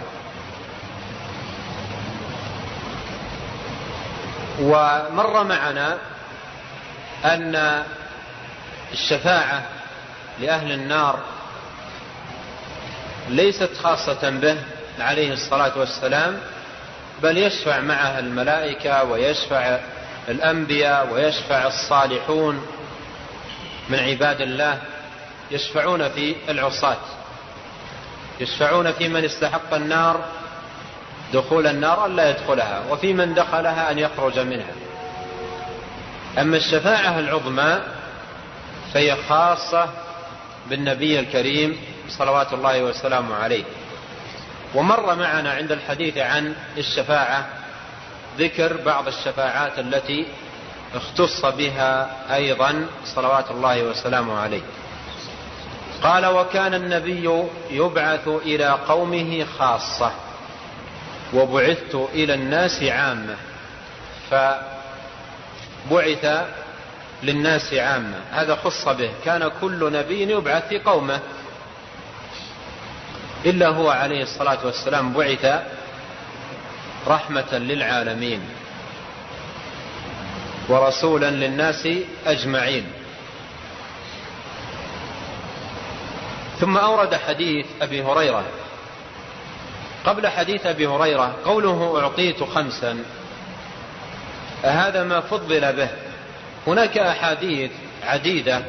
ومر 4.59 5.43
معنا 5.43 5.97
أن 7.25 7.83
الشفاعة 8.93 9.63
لأهل 10.39 10.71
النار 10.71 11.19
ليست 13.29 13.69
خاصة 13.83 14.29
به 14.29 14.57
عليه 14.99 15.33
الصلاة 15.33 15.77
والسلام 15.77 16.39
بل 17.23 17.37
يشفع 17.37 17.79
معها 17.79 18.19
الملائكة 18.19 19.03
ويشفع 19.03 19.79
الأنبياء 20.29 21.13
ويشفع 21.13 21.67
الصالحون 21.67 22.65
من 23.89 23.99
عباد 23.99 24.41
الله 24.41 24.77
يشفعون 25.51 26.09
في 26.09 26.35
العصاة 26.49 26.97
يشفعون 28.39 28.91
في 28.91 29.07
من 29.07 29.25
استحق 29.25 29.73
النار 29.73 30.25
دخول 31.33 31.67
النار 31.67 32.05
أن 32.05 32.15
لا 32.15 32.29
يدخلها 32.29 32.83
وفي 32.89 33.13
من 33.13 33.33
دخلها 33.33 33.91
أن 33.91 33.99
يخرج 33.99 34.39
منها. 34.39 34.73
أما 36.39 36.57
الشفاعة 36.57 37.19
العظمى 37.19 37.79
فهي 38.93 39.15
خاصة 39.29 39.89
بالنبي 40.69 41.19
الكريم 41.19 41.77
صلوات 42.09 42.53
الله 42.53 42.83
وسلامه 42.83 43.35
عليه. 43.35 43.63
ومر 44.75 45.15
معنا 45.15 45.51
عند 45.51 45.71
الحديث 45.71 46.17
عن 46.17 46.55
الشفاعة 46.77 47.45
ذكر 48.37 48.77
بعض 48.85 49.07
الشفاعات 49.07 49.79
التي 49.79 50.25
اختص 50.95 51.45
بها 51.45 52.09
أيضا 52.35 52.85
صلوات 53.05 53.51
الله 53.51 53.83
وسلامه 53.83 54.39
عليه. 54.39 54.61
قال 56.03 56.25
وكان 56.25 56.73
النبي 56.73 57.47
يبعث 57.71 58.27
إلى 58.27 58.69
قومه 58.87 59.45
خاصة. 59.59 60.11
وبعثت 61.33 61.95
إلى 61.95 62.33
الناس 62.33 62.83
عامة. 62.83 63.35
فبعث 64.31 66.25
للناس 67.23 67.73
عامة. 67.73 68.19
هذا 68.31 68.55
خص 68.55 68.87
به. 68.87 69.11
كان 69.25 69.51
كل 69.61 69.93
نبي 69.93 70.31
يبعث 70.31 70.67
في 70.67 70.79
قومه. 70.79 71.19
إلا 73.45 73.67
هو 73.67 73.89
عليه 73.89 74.23
الصلاة 74.23 74.65
والسلام 74.65 75.13
بعث 75.13 75.45
رحمة 77.07 77.53
للعالمين 77.53 78.41
ورسولا 80.69 81.31
للناس 81.31 81.87
أجمعين. 82.25 82.91
ثم 86.59 86.77
أورد 86.77 87.15
حديث 87.15 87.65
أبي 87.81 88.01
هريرة 88.01 88.45
قبل 90.05 90.27
حديث 90.27 90.65
أبي 90.65 90.87
هريرة 90.87 91.35
قوله 91.45 92.01
أعطيت 92.01 92.43
خمسا 92.43 92.97
هذا 94.63 95.03
ما 95.03 95.21
فضل 95.21 95.73
به. 95.73 95.89
هناك 96.67 96.97
أحاديث 96.97 97.71
عديدة 98.03 98.61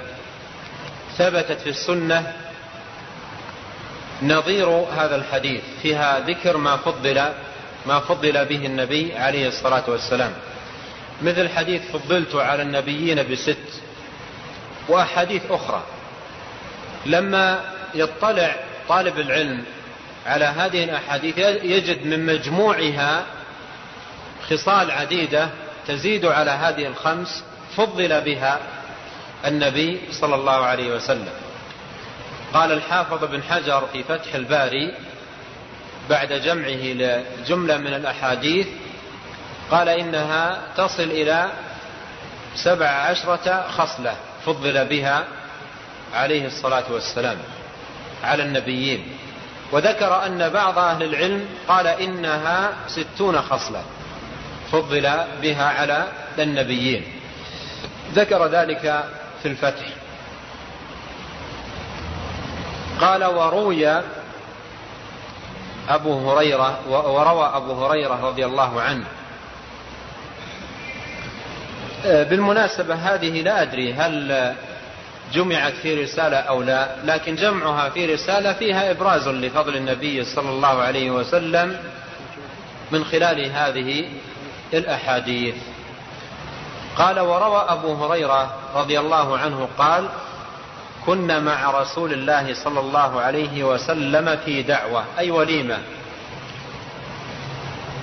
ثبتت 1.19 1.61
في 1.61 1.69
السنة. 1.69 2.33
نظير 4.23 4.69
هذا 4.69 5.17
الحديث 5.17 5.63
فيها 5.83 6.21
ذكر 6.21 6.57
ما 6.57 6.77
فضل 6.77 7.33
ما 7.87 8.01
فضل 8.01 8.45
به 8.45 8.67
النبي 8.67 9.17
عليه 9.17 9.49
الصلاة 9.49 9.85
والسلام. 9.89 10.33
مثل 11.23 11.49
حديث 11.49 11.83
فضلت 11.93 12.35
على 12.35 12.63
النبيين 12.63 13.23
بست 13.23 13.83
وأحاديث 14.89 15.43
أخرى. 15.51 15.83
لما 17.07 17.61
يطلع 17.95 18.57
طالب 18.89 19.19
العلم 19.19 19.65
على 20.29 20.45
هذه 20.45 20.85
الأحاديث 20.85 21.39
يجد 21.63 22.07
من 22.07 22.27
مجموعها 22.27 23.27
خصال 24.51 24.91
عديدة 24.91 25.49
تزيد 25.87 26.27
على 26.27 26.51
هذه 26.51 26.87
الخمس 26.87 27.45
فضل 27.77 28.21
بها 28.21 28.59
النبي 29.47 30.01
صلى 30.11 30.35
الله 30.35 30.65
عليه 30.67 30.97
وسلم. 30.97 31.33
قال 32.55 32.73
الحافظ 32.73 33.25
بن 33.25 33.43
حجر 33.43 33.89
في 33.93 34.03
فتح 34.03 34.35
الباري 34.35 34.95
بعد 36.11 36.33
جمعه 36.33 36.83
لجملة 36.83 37.77
من 37.77 37.95
الأحاديث 37.95 38.67
قال 39.71 39.89
إنها 39.89 40.59
تصل 40.77 41.03
إلى 41.03 41.51
سبع 42.55 42.89
عشرة 42.89 43.69
خصلة 43.71 44.17
فضل 44.47 44.85
بها 44.85 45.25
عليه 46.15 46.47
الصلاة 46.47 46.93
والسلام 46.93 47.39
على 48.25 48.43
النبيين. 48.43 49.18
وذكر 49.73 50.27
أن 50.27 50.49
بعض 50.49 50.79
أهل 50.79 51.03
العلم 51.03 51.47
قال 51.69 51.87
إنها 51.87 52.73
ستون 52.87 53.43
خصلة 53.43 53.83
فضل 54.73 55.11
بها 55.43 55.65
على 55.65 56.07
النبيين. 56.39 57.05
ذكر 58.15 58.47
ذلك 58.47 59.05
في 59.43 59.49
الفتح. 59.49 59.87
قال 63.01 63.25
وروي 63.25 64.03
أبو 65.89 66.31
هريرة 66.31 66.79
وروى 66.89 67.51
أبو 67.55 67.87
هريرة 67.87 68.27
رضي 68.27 68.47
الله 68.47 68.81
عنه. 68.81 69.05
بالمناسبة 72.05 72.95
هذه 72.95 73.43
لا 73.43 73.63
أدري 73.63 73.93
هل 73.95 74.55
جمعت 75.33 75.73
في 75.73 76.03
رسالة 76.03 76.37
أو 76.37 76.63
لا 76.63 76.89
لكن 77.05 77.35
جمعها 77.35 77.89
في 77.89 78.15
رسالة 78.15 78.53
فيها 78.53 78.91
إبراز 78.91 79.29
لفضل 79.29 79.77
النبي 79.77 80.25
صلى 80.25 80.51
الله 80.51 80.83
عليه 80.83 81.11
وسلم 81.11 81.77
من 82.91 83.05
خلال 83.05 83.51
هذه 83.51 84.05
الأحاديث. 84.75 85.55
قال 86.97 87.21
وروى 87.21 87.65
أبو 87.69 87.95
هريرة 87.95 88.55
رضي 88.75 89.01
الله 89.01 89.39
عنه 89.39 89.69
قال 89.79 90.09
كنا 91.07 91.41
مع 91.41 91.81
رسول 91.81 92.13
الله 92.13 92.55
صلى 92.55 92.81
الله 92.81 93.21
عليه 93.21 93.65
وسلم 93.65 94.37
في 94.45 94.63
دعوة 94.63 95.05
أي 95.19 95.31
وليمة. 95.31 95.79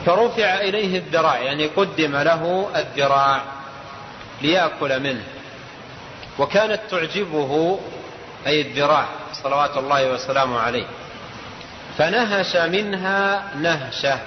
فرفع 0.06 0.60
إليه 0.62 0.98
الذراع 0.98 1.40
يعني 1.40 1.66
قدم 1.68 2.16
له 2.16 2.70
الذراع 2.76 3.42
ليأكل 4.42 5.00
منه. 5.00 5.24
وكانت 6.40 6.80
تعجبه 6.92 7.80
أي 8.48 8.62
الذراع 8.62 9.06
صلوات 9.44 9.78
الله 9.78 10.14
وسلامه 10.14 10.60
عليه. 10.60 10.86
فنهش 11.98 12.56
منها 12.56 13.44
نهشة 13.56 14.20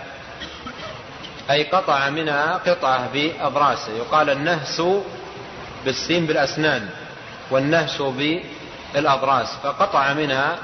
أي 1.51 1.63
قطع 1.65 2.11
منها 2.11 2.61
قطعة 2.67 3.09
بأبراسه. 3.13 3.93
يقال 3.93 4.31
النهس 4.31 4.83
بالسين 5.85 6.27
بالأسنان 6.27 6.89
والنهش 7.51 8.03
بالأضراس 8.95 9.49
فقطع 9.63 10.13
منها 10.13 10.57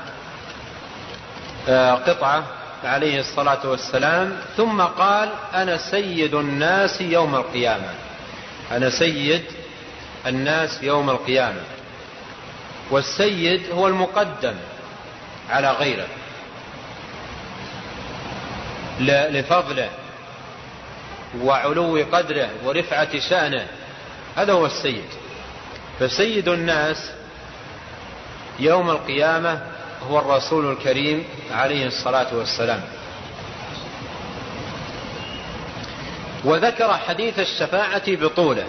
آه، 1.69 1.95
قطعة 1.95 2.45
عليه 2.85 3.21
الصلاة 3.21 3.67
والسلام. 3.67 4.37
ثم 4.57 4.83
قال 4.83 5.29
أنا 5.55 5.77
سيد 5.77 6.35
الناس 6.35 7.01
يوم 7.01 7.35
القيامة. 7.35 7.89
أنا 8.73 8.91
سيد 8.91 9.45
الناس 10.27 10.83
يوم 10.83 11.11
القيامة. 11.11 11.63
والسيد 12.91 13.71
هو 13.73 13.89
المقدم 13.89 14.55
على 15.51 15.71
غيره. 15.71 16.07
لفضله 19.01 19.91
وعلو 21.43 22.07
قدره 22.13 22.51
ورفعة 22.65 23.19
شأنه. 23.19 23.67
هذا 24.37 24.53
هو 24.53 24.67
السيد. 24.67 25.05
فسيد 26.01 26.49
الناس 26.49 27.11
يوم 28.59 28.91
القيامة 28.91 29.63
هو 30.11 30.19
الرسول 30.19 30.73
الكريم 30.73 31.25
عليه 31.51 31.87
الصلاة 31.87 32.37
والسلام. 32.37 32.81
وذكر 36.45 36.95
حديث 36.95 37.39
الشفاعة 37.39 38.17
بطوله. 38.17 38.67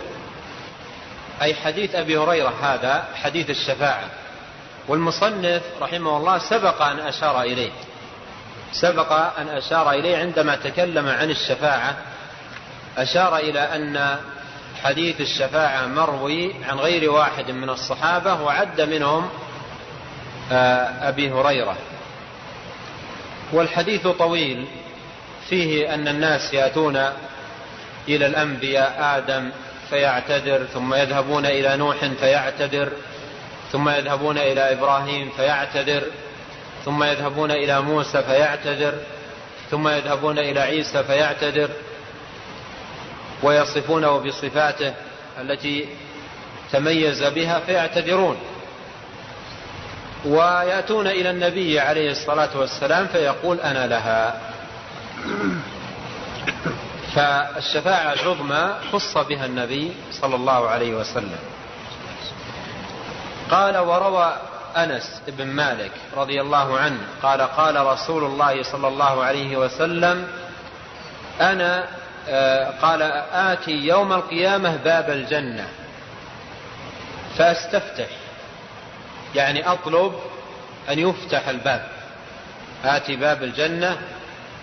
أي 1.42 1.56
حديث 1.56 1.96
أبي 1.96 2.18
هريرة 2.18 2.54
هذا 2.62 3.06
حديث 3.24 3.50
الشفاعة. 3.50 4.10
والمصنف 4.88 5.62
رحمه 5.82 6.18
الله 6.18 6.38
سبق 6.38 6.82
أن 6.82 7.00
أشار 7.00 7.42
إليه. 7.42 7.72
سبق 8.72 9.12
أن 9.12 9.48
أشار 9.48 9.92
إليه 9.92 10.18
عندما 10.18 10.56
تكلم 10.56 11.08
عن 11.08 11.30
الشفاعة. 11.30 11.96
أشار 12.98 13.38
إلى 13.38 13.60
أن 13.60 14.18
حديث 14.84 15.22
الشفاعة 15.22 15.86
مروي 15.86 16.56
عن 16.70 16.78
غير 16.78 17.12
واحد 17.12 17.52
من 17.52 17.70
الصحابة 17.70 18.42
وعد 18.42 18.82
منهم 18.82 19.30
آه، 20.52 21.10
أبي 21.10 21.32
هريرة. 21.32 21.78
والحديث 23.54 24.08
طويل 24.08 24.68
فيه 25.50 25.94
أن 25.94 26.08
الناس 26.08 26.54
يأتون 26.54 26.96
إلى 28.08 28.26
الأنبياء 28.26 28.98
آدم 29.18 29.50
فيعتذر 29.90 30.66
ثم 30.74 30.94
يذهبون 30.94 31.46
إلى 31.46 31.78
نوح 31.78 31.96
فيعتذر 32.20 32.92
ثم 33.72 33.90
يذهبون 33.90 34.38
إلى 34.38 34.72
إبراهيم 34.72 35.30
فيعتذر 35.38 36.04
ثم 36.86 37.04
يذهبون 37.04 37.52
إلى 37.52 37.82
موسى 37.82 38.24
فيعتذر 38.24 38.94
ثم 39.72 39.88
يذهبون 39.88 40.40
إلى 40.40 40.60
عيسى 40.60 41.04
فيعتذر 41.04 41.70
ويصفونه 43.44 44.18
بصفاته 44.18 44.94
التي 45.42 45.88
تميز 46.72 47.24
بها 47.24 47.60
فيعتذرون. 47.60 48.38
ويأتون 50.26 51.08
إلى 51.08 51.30
النبي 51.30 51.80
عليه 51.80 52.12
الصلاة 52.12 52.58
والسلام 52.58 53.08
فيقول 53.08 53.60
أنا 53.60 53.88
لها. 53.88 54.42
فالشفاعة 57.16 58.14
العظمى 58.14 58.76
خص 58.92 59.18
بها 59.18 59.46
النبي 59.46 59.94
صلى 60.12 60.36
الله 60.36 60.70
عليه 60.70 60.96
وسلم. 60.96 61.40
قال 63.52 63.78
وروى 63.78 64.38
أنس 64.78 65.22
بن 65.28 65.48
مالك 65.48 65.92
رضي 66.18 66.42
الله 66.42 66.80
عنه 66.80 67.00
قال 67.24 67.42
قال 67.42 67.86
رسول 67.86 68.24
الله 68.24 68.64
صلى 68.64 68.88
الله 68.88 69.24
عليه 69.24 69.58
وسلم 69.58 70.28
أنا 71.42 71.88
آه، 72.30 72.72
قال 72.82 73.02
آتي 73.34 73.72
يوم 73.72 74.14
القيامة 74.14 74.76
باب 74.76 75.10
الجنة 75.10 75.68
فأستفتح 77.38 78.08
يعني 79.36 79.72
أطلب 79.72 80.14
أن 80.90 81.00
يفتح 81.00 81.48
الباب. 81.48 81.88
آتي 82.86 83.16
باب 83.16 83.44
الجنة 83.44 83.98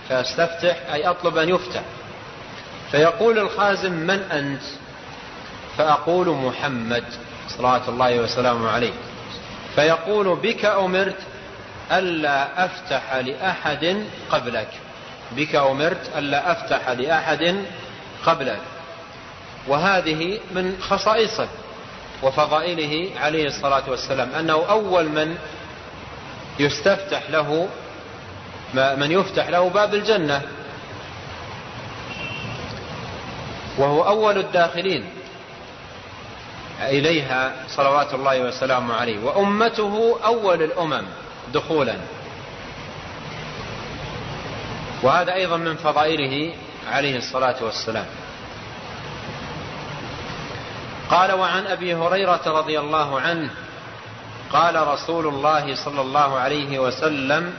فأستفتح 0.08 0.76
أي 0.92 1.06
أطلب 1.10 1.38
أن 1.38 1.48
يفتح. 1.48 1.82
فيقول 2.92 3.38
الخازن 3.38 3.92
من 3.92 4.18
أنت؟ 4.32 4.62
فأقول 5.78 6.28
محمد 6.28 7.04
صلوات 7.48 7.88
الله 7.88 8.20
وسلامه 8.20 8.70
عليه. 8.70 8.92
فيقول 9.74 10.36
بك 10.36 10.64
أمرت 10.64 11.16
ألا 11.92 12.64
أفتح 12.64 13.14
لأحد 13.14 14.04
قبلك. 14.30 14.68
بك 15.36 15.54
أمرت 15.54 16.10
ألا 16.18 16.52
أفتح 16.52 16.88
لأحد 16.88 17.64
قبلك. 18.26 18.60
وهذه 19.68 20.40
من 20.54 20.76
خصائصه 20.80 21.48
وفضائله 22.22 23.20
عليه 23.20 23.46
الصلاة 23.46 23.90
والسلام 23.90 24.32
أنه 24.32 24.64
أول 24.68 25.08
من 25.08 25.36
يستفتح 26.58 27.30
له 27.30 27.68
من 28.74 29.12
يفتح 29.12 29.48
له 29.48 29.68
باب 29.68 29.94
الجنة. 29.94 30.42
وهو 33.78 34.02
أول 34.02 34.38
الداخلين 34.38 35.10
إليها 36.80 37.52
صلوات 37.68 38.14
الله 38.14 38.40
وسلامه 38.40 38.94
عليه. 38.94 39.24
وأمته 39.24 40.18
أول 40.24 40.62
الأمم 40.62 41.02
دخولا. 41.54 41.96
وهذا 45.02 45.34
أيضا 45.34 45.56
من 45.56 45.76
فضائله 45.76 46.54
عليه 46.92 47.18
الصلاة 47.18 47.56
والسلام. 47.60 48.06
قال 51.10 51.32
وعن 51.32 51.66
أبي 51.66 51.94
هريرة 51.94 52.42
رضي 52.46 52.80
الله 52.80 53.20
عنه 53.20 53.50
قال 54.52 54.88
رسول 54.88 55.26
الله 55.26 55.74
صلى 55.74 56.00
الله 56.00 56.38
عليه 56.38 56.78
وسلم 56.78 57.54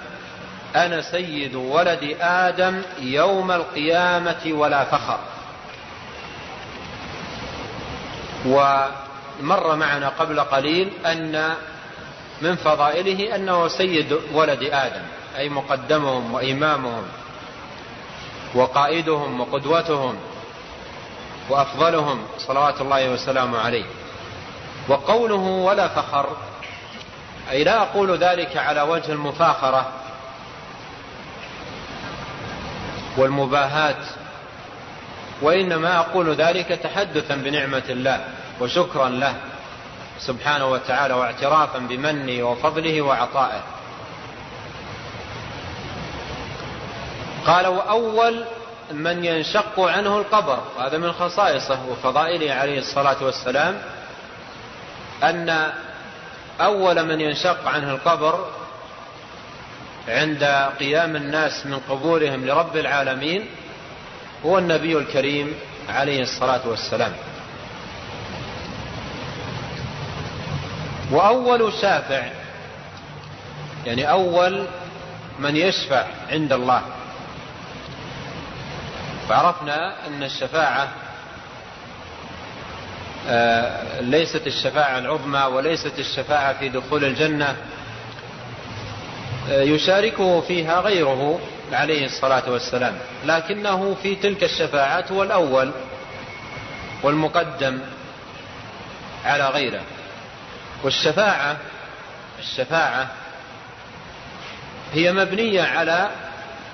أنا 0.76 1.02
سيد 1.02 1.56
ولد 1.56 2.18
آدم 2.22 2.82
يوم 3.00 3.52
القيامة 3.52 4.42
ولا 4.48 4.84
فخر. 4.84 5.20
ومر 8.46 9.76
معنا 9.76 10.10
قبل 10.10 10.40
قليل 10.40 10.92
أن 11.06 11.54
من 12.42 12.56
فضائله 12.56 13.36
أنه 13.36 13.68
سيد 13.68 14.20
ولد 14.34 14.64
آدم 14.64 15.04
أي 15.38 15.50
مقدمهم 15.50 16.34
وإمامهم 16.34 17.04
وقائدهم 18.56 19.42
وقدوتهم 19.42 20.16
وأفضلهم 21.50 22.26
صلوات 22.38 22.82
الله 22.82 23.10
وسلامه 23.10 23.60
عليه. 23.60 23.86
وقوله 24.90 25.36
ولا 25.36 25.88
فخر 25.88 26.38
أي 27.52 27.64
لا 27.64 27.82
أقول 27.82 28.18
ذلك 28.18 28.58
على 28.58 28.82
وجه 28.82 29.12
المفاخرة 29.12 29.92
والمباهات 33.18 34.06
وإنما 35.44 36.00
أقول 36.00 36.34
ذلك 36.34 36.68
تحدثا 36.68 37.36
بنعمة 37.36 37.84
الله 37.90 38.26
وشكرا 38.60 39.10
له 39.10 39.36
سبحانه 40.20 40.66
وتعالى 40.66 41.14
واعترافا 41.14 41.80
بمنه 41.80 42.44
وفضله 42.44 43.02
وعطائه. 43.02 43.62
قال 47.46 47.68
وأول 47.68 48.46
من 48.92 49.26
ينشق 49.26 49.80
عنه 49.80 50.18
القبر 50.18 50.60
هذا 50.80 50.98
من 50.98 51.12
خصائصه 51.12 51.80
وفضائله 51.90 52.54
عليه 52.54 52.80
الصلاة 52.80 53.24
والسلام 53.24 53.82
أن 55.24 55.72
أول 56.62 57.04
من 57.06 57.22
ينشق 57.22 57.68
عنه 57.68 57.92
القبر 57.92 58.46
عند 60.08 60.44
قيام 60.80 61.16
الناس 61.16 61.66
من 61.66 61.80
قبورهم 61.90 62.46
لرب 62.46 62.78
العالمين 62.78 63.50
هو 64.46 64.58
النبي 64.58 64.98
الكريم 64.98 65.54
عليه 65.90 66.22
الصلاة 66.22 66.68
والسلام. 66.68 67.14
وأول 71.12 71.74
شافع 71.74 72.24
يعني 73.86 74.10
أول 74.12 74.68
من 75.40 75.56
يشفع 75.56 76.06
عند 76.32 76.54
الله. 76.54 76.82
فعرفنا 79.30 80.08
أن 80.08 80.24
الشفاعة 80.24 80.88
آه، 83.28 84.02
ليست 84.02 84.48
الشفاعة 84.48 84.98
العظمى 84.98 85.40
وليست 85.40 86.00
الشفاعة 86.00 86.60
في 86.60 86.70
دخول 86.70 87.06
الجنة. 87.06 87.56
آه، 89.50 89.62
يشاركه 89.62 90.42
فيها 90.42 90.82
غيره. 90.82 91.40
عليه 91.74 92.06
الصلاة 92.06 92.50
والسلام 92.52 92.98
لكنه 93.26 93.96
في 94.04 94.16
تلك 94.16 94.44
الشفاعات 94.44 95.12
هو 95.12 95.24
الأول 95.24 95.72
والمقدم 97.04 97.80
على 99.26 99.50
غيره. 99.50 99.82
والشفاعة 100.84 101.58
الشفاعة 102.40 103.08
هي 104.94 105.12
مبنية 105.14 105.64
على 105.64 106.10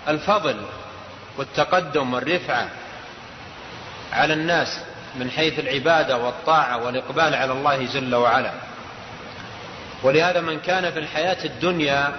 الفضل 0.07 0.55
والتقدم 1.37 2.13
والرفعة 2.13 2.67
على 4.13 4.33
الناس 4.33 4.79
من 5.15 5.31
حيث 5.31 5.59
العبادة 5.59 6.17
والطاعة 6.17 6.85
والإقبال 6.85 7.35
على 7.35 7.53
الله 7.53 7.85
جل 7.85 8.15
وعلا. 8.15 8.51
ولهذا 10.03 10.41
من 10.41 10.59
كان 10.59 10.91
في 10.91 10.99
الحياة 10.99 11.45
الدنيا 11.45 12.13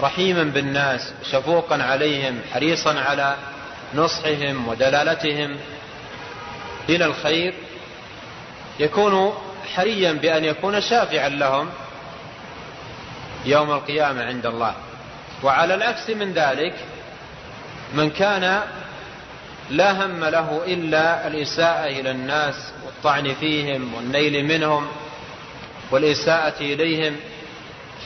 رحيما 0.00 0.44
بالناس 0.44 1.12
شفوقا 1.30 1.82
عليهم 1.82 2.40
حريصا 2.52 3.00
على 3.00 3.36
نصحهم 3.94 4.68
ودلالتهم 4.68 5.56
إلى 6.88 7.04
الخير 7.04 7.54
يكون 8.80 9.32
حريا 9.74 10.12
بأن 10.12 10.44
يكون 10.44 10.80
شافعا 10.80 11.28
لهم 11.28 11.68
يوم 13.44 13.70
القيامة 13.70 14.24
عند 14.24 14.46
الله. 14.46 14.74
وعلى 15.42 15.74
العكس 15.74 16.10
من 16.10 16.32
ذلك 16.32 16.74
من 17.94 18.10
كان 18.10 18.62
لا 19.70 20.06
هم 20.06 20.24
له 20.24 20.60
إلا 20.66 21.26
الإساءة 21.26 21.86
إلى 21.86 22.10
الناس 22.10 22.72
والطعن 22.86 23.34
فيهم 23.34 23.94
والنيل 23.94 24.44
منهم 24.44 24.86
والإساءة 25.90 26.60
إليهم 26.60 27.16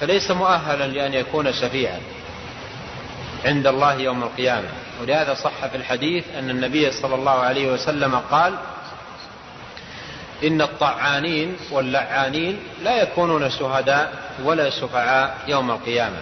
فليس 0.00 0.30
مؤهلا 0.30 0.86
لأن 0.86 1.14
يكون 1.14 1.52
شفيعا 1.52 2.00
عند 3.44 3.66
الله 3.66 3.94
يوم 3.94 4.22
القيامة. 4.22 4.68
ولهذا 5.00 5.34
صح 5.34 5.66
في 5.66 5.76
الحديث 5.76 6.24
أن 6.38 6.50
النبي 6.50 6.92
صلى 6.92 7.14
الله 7.14 7.38
عليه 7.38 7.72
وسلم 7.72 8.14
قال 8.30 8.54
إن 10.44 10.62
الطعانين 10.62 11.56
واللعانين 11.70 12.60
لا 12.82 13.02
يكونون 13.02 13.50
شهداء 13.50 14.12
ولا 14.44 14.70
شفعاء 14.70 15.36
يوم 15.48 15.70
القيامة 15.70 16.16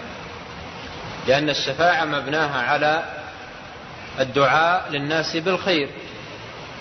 لأن 1.27 1.51
الشفاعة 1.51 2.05
مبناها 2.05 2.63
على 2.63 3.03
الدعاء 4.21 4.89
للناس 4.91 5.37
بالخير 5.37 5.89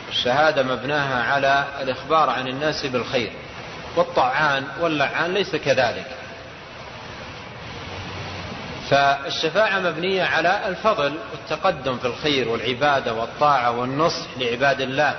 الشهادة 0.10 0.64
مبناها 0.64 1.24
على 1.34 1.66
الإخبار 1.82 2.30
عن 2.30 2.48
الناس 2.48 2.86
بالخير 2.86 3.32
والطعان 3.96 4.64
واللعان 4.82 5.34
ليس 5.34 5.56
كذلك. 5.56 6.17
فالشفاعة 8.90 9.80
مبنية 9.80 10.24
على 10.24 10.68
الفضل 10.68 11.18
والتقدم 11.32 11.98
في 11.98 12.06
الخير 12.06 12.50
والعبادة 12.50 13.14
والطاعة 13.14 13.72
والنصح 13.72 14.28
لعباد 14.38 14.82
الله. 14.82 15.16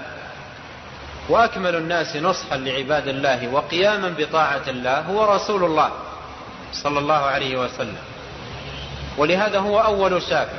وأكمل 1.29 1.77
الناس 1.77 2.17
نصحا 2.17 2.57
لعباد 2.57 3.09
الله 3.09 3.49
وقياما 3.49 4.15
بطاعة 4.19 4.63
الله 4.69 5.01
هو 5.01 5.35
رسول 5.35 5.65
الله 5.65 5.91
صلى 6.73 6.99
الله 6.99 7.15
عليه 7.15 7.57
وسلم. 7.57 7.99
ولهذا 9.19 9.59
هو 9.59 9.81
أول 9.81 10.23
شافع 10.23 10.59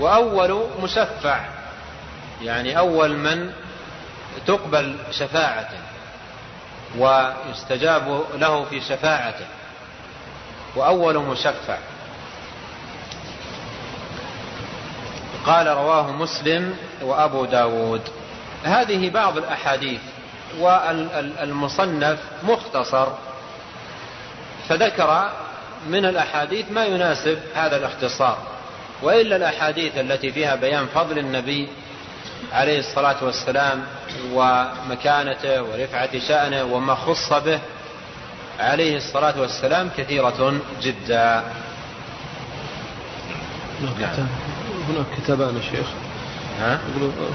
وأول 0.00 0.66
مشفع 0.82 1.40
يعني 2.42 2.78
أول 2.78 3.16
من 3.16 3.52
تقبل 4.46 4.96
شفاعته 5.10 5.78
ويستجاب 6.98 8.24
له 8.34 8.64
في 8.64 8.80
شفاعته. 8.80 9.46
وأول 10.76 11.18
مشفع. 11.18 11.78
قال 15.46 15.66
رواه 15.66 16.12
مسلم 16.12 16.76
وأبو 17.02 17.44
داود. 17.44 18.02
هذه 18.64 19.10
بعض 19.10 19.36
الأحاديث 19.36 20.00
والمصنف 20.60 22.18
مختصر. 22.42 23.08
فذكر 24.68 25.30
من 25.88 26.04
الأحاديث 26.04 26.72
ما 26.72 26.84
يناسب 26.84 27.38
هذا 27.54 27.76
الاختصار 27.76 28.38
وإلا 29.02 29.36
الأحاديث 29.36 29.98
التي 29.98 30.32
فيها 30.32 30.54
بيان 30.54 30.86
فضل 30.86 31.18
النبي 31.18 31.68
عليه 32.52 32.78
الصلاة 32.78 33.24
والسلام 33.24 33.86
ومكانته 34.32 35.62
ورفعة 35.62 36.18
شأنه 36.18 36.64
وما 36.64 36.94
خص 36.94 37.32
به 37.32 37.60
عليه 38.58 38.96
الصلاة 38.96 39.40
والسلام 39.40 39.90
كثيرة 39.96 40.60
جدا. 40.82 41.44
نعم. 44.00 44.26
هناك 44.88 45.06
كتابان 45.16 45.56
يا 45.56 45.60
شيخ. 45.60 45.86
ها؟ 46.60 46.80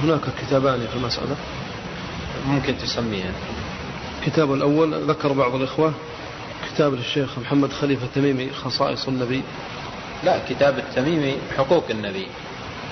هناك 0.03 0.21
كتابان 0.41 0.87
في 0.91 0.95
المسألة. 0.95 1.35
ممكن 2.47 2.77
تسميها. 2.77 3.31
الكتاب 4.19 4.53
الأول 4.53 5.09
ذكر 5.09 5.33
بعض 5.33 5.55
الإخوة 5.55 5.93
كتاب 6.73 6.93
للشيخ 6.93 7.39
محمد 7.39 7.73
خليفة 7.73 8.05
التميمي 8.05 8.49
خصائص 8.53 9.07
النبي. 9.07 9.43
لا 10.23 10.39
كتاب 10.49 10.77
التميمي 10.77 11.35
حقوق 11.57 11.85
النبي. 11.89 12.27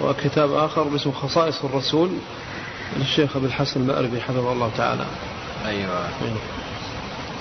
وكتاب 0.02 0.54
آخر 0.54 0.84
باسمه 0.84 1.14
خصائص 1.14 1.64
الرسول 1.64 2.10
للشيخ 2.98 3.36
أبي 3.36 3.46
الحسن 3.46 3.82
المأربي 3.82 4.22
حفظه 4.22 4.52
الله 4.52 4.72
تعالى. 4.78 5.06
أيوة, 5.66 6.08
أيوة. 6.22 6.38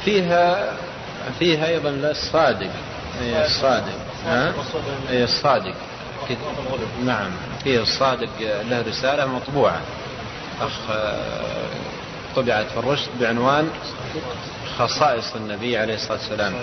فيها 0.07 0.73
فيها 1.39 1.69
أيضا 1.69 1.91
الصادق. 1.91 2.71
أي 3.21 3.47
الصادق. 3.47 3.99
ها؟ 4.27 4.53
أي 5.11 5.25
الصادق. 5.25 5.75
نعم. 7.05 7.31
فيه 7.65 7.83
الصادق 7.83 8.29
له 8.41 8.83
رسالة 8.89 9.27
مطبوعة. 9.27 9.81
أخ 10.61 10.73
طبعت 12.37 12.67
في 12.67 12.77
الرشد 12.77 13.09
بعنوان 13.21 13.71
خصائص 14.79 15.35
النبي 15.37 15.79
عليه 15.79 15.95
الصلاة 15.95 16.19
والسلام. 16.19 16.55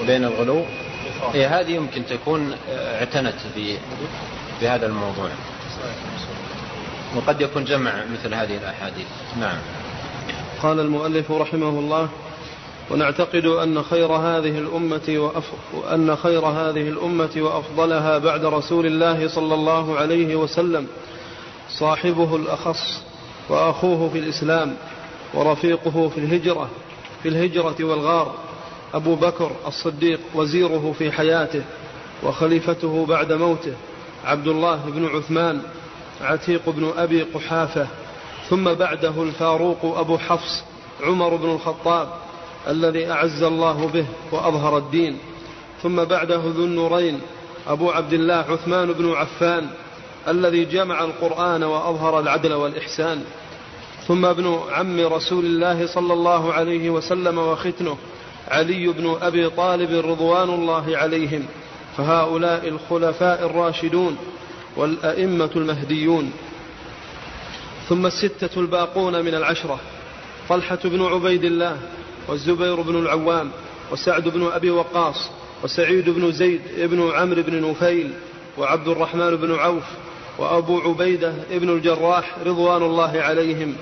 وبين 0.00 0.24
الغلو. 0.24 0.64
هي 1.32 1.40
إيه، 1.40 1.60
هذه 1.60 1.70
يمكن 1.70 2.06
تكون 2.06 2.56
اعتنت 2.70 3.34
بهذا 4.60 4.86
الموضوع. 4.86 5.30
وقد 7.16 7.40
يكون 7.40 7.64
جمع 7.64 7.92
مثل 8.12 8.34
هذه 8.34 8.56
الأحاديث. 8.56 9.06
نعم. 9.40 9.58
قال 10.62 10.80
المؤلف 10.80 11.30
رحمه 11.30 11.68
الله 11.68 12.08
ونعتقد 12.90 13.46
أن 13.46 13.82
خير 13.82 14.12
هذه 14.12 14.58
الأمة 14.58 15.02
وأف... 15.08 15.44
أن 15.92 16.16
خير 16.16 16.46
هذه 16.46 16.88
الأمة 16.88 17.30
وأفضلها 17.36 18.18
بعد 18.18 18.44
رسول 18.44 18.86
الله 18.86 19.28
صلى 19.28 19.54
الله 19.54 19.98
عليه 19.98 20.36
وسلم 20.36 20.86
صاحبه 21.68 22.36
الأخص 22.36 23.02
وأخوه 23.48 24.08
في 24.08 24.18
الإسلام 24.18 24.76
ورفيقه 25.34 26.08
في 26.08 26.18
الهجرة 26.18 26.68
في 27.22 27.28
الهجرة 27.28 27.76
والغار 27.80 28.34
أبو 28.94 29.14
بكر 29.14 29.50
الصديق 29.66 30.20
وزيره 30.34 30.94
في 30.98 31.12
حياته 31.12 31.62
وخليفته 32.22 33.06
بعد 33.06 33.32
موته 33.32 33.72
عبد 34.24 34.48
الله 34.48 34.76
بن 34.86 35.06
عثمان 35.06 35.62
عتيق 36.20 36.70
بن 36.70 36.92
أبي 36.96 37.22
قحافة 37.22 37.86
ثم 38.48 38.64
بعده 38.74 39.22
الفاروق 39.22 39.98
أبو 39.98 40.18
حفص 40.18 40.64
عمر 41.02 41.36
بن 41.36 41.50
الخطاب 41.50 42.08
الذي 42.68 43.10
أعز 43.10 43.42
الله 43.42 43.86
به 43.94 44.06
وأظهر 44.32 44.78
الدين. 44.78 45.18
ثم 45.82 46.04
بعده 46.04 46.42
ذو 46.44 46.64
النورين 46.64 47.20
أبو 47.68 47.90
عبد 47.90 48.12
الله 48.12 48.34
عثمان 48.34 48.92
بن 48.92 49.12
عفان 49.12 49.66
الذي 50.28 50.64
جمع 50.64 51.04
القرآن 51.04 51.62
وأظهر 51.62 52.20
العدل 52.20 52.52
والإحسان. 52.52 53.24
ثم 54.08 54.24
ابن 54.24 54.60
عم 54.72 55.00
رسول 55.00 55.44
الله 55.44 55.86
صلى 55.86 56.12
الله 56.12 56.52
عليه 56.52 56.90
وسلم 56.90 57.38
وختنه 57.38 57.96
علي 58.48 58.88
بن 58.88 59.16
أبي 59.22 59.50
طالب 59.50 60.06
رضوان 60.06 60.50
الله 60.50 60.96
عليهم. 60.96 61.46
فهؤلاء 61.96 62.68
الخلفاء 62.68 63.46
الراشدون 63.46 64.16
والأئمة 64.76 65.50
المهديون. 65.56 66.32
ثم 67.88 68.06
الستة 68.06 68.60
الباقون 68.60 69.24
من 69.24 69.34
العشرة 69.34 69.80
طلحة 70.48 70.78
بن 70.84 71.04
عبيد 71.04 71.44
الله 71.44 71.78
والزبير 72.28 72.80
بن 72.80 72.98
العوام 72.98 73.50
وسعد 73.92 74.28
بن 74.28 74.50
أبي 74.52 74.70
وقاص 74.70 75.30
وسعيد 75.64 76.10
بن 76.10 76.32
زيد 76.32 76.60
بن 76.78 77.10
عمرو 77.10 77.42
بن 77.42 77.70
نفيل 77.70 78.10
وعبد 78.58 78.88
الرحمن 78.88 79.36
بن 79.36 79.54
عوف 79.54 79.84
وأبو 80.38 80.80
عبيدة 80.80 81.32
بن 81.50 81.70
الجراح 81.70 82.36
رضوان 82.46 82.82
الله 82.82 83.20
عليهم. 83.20 83.76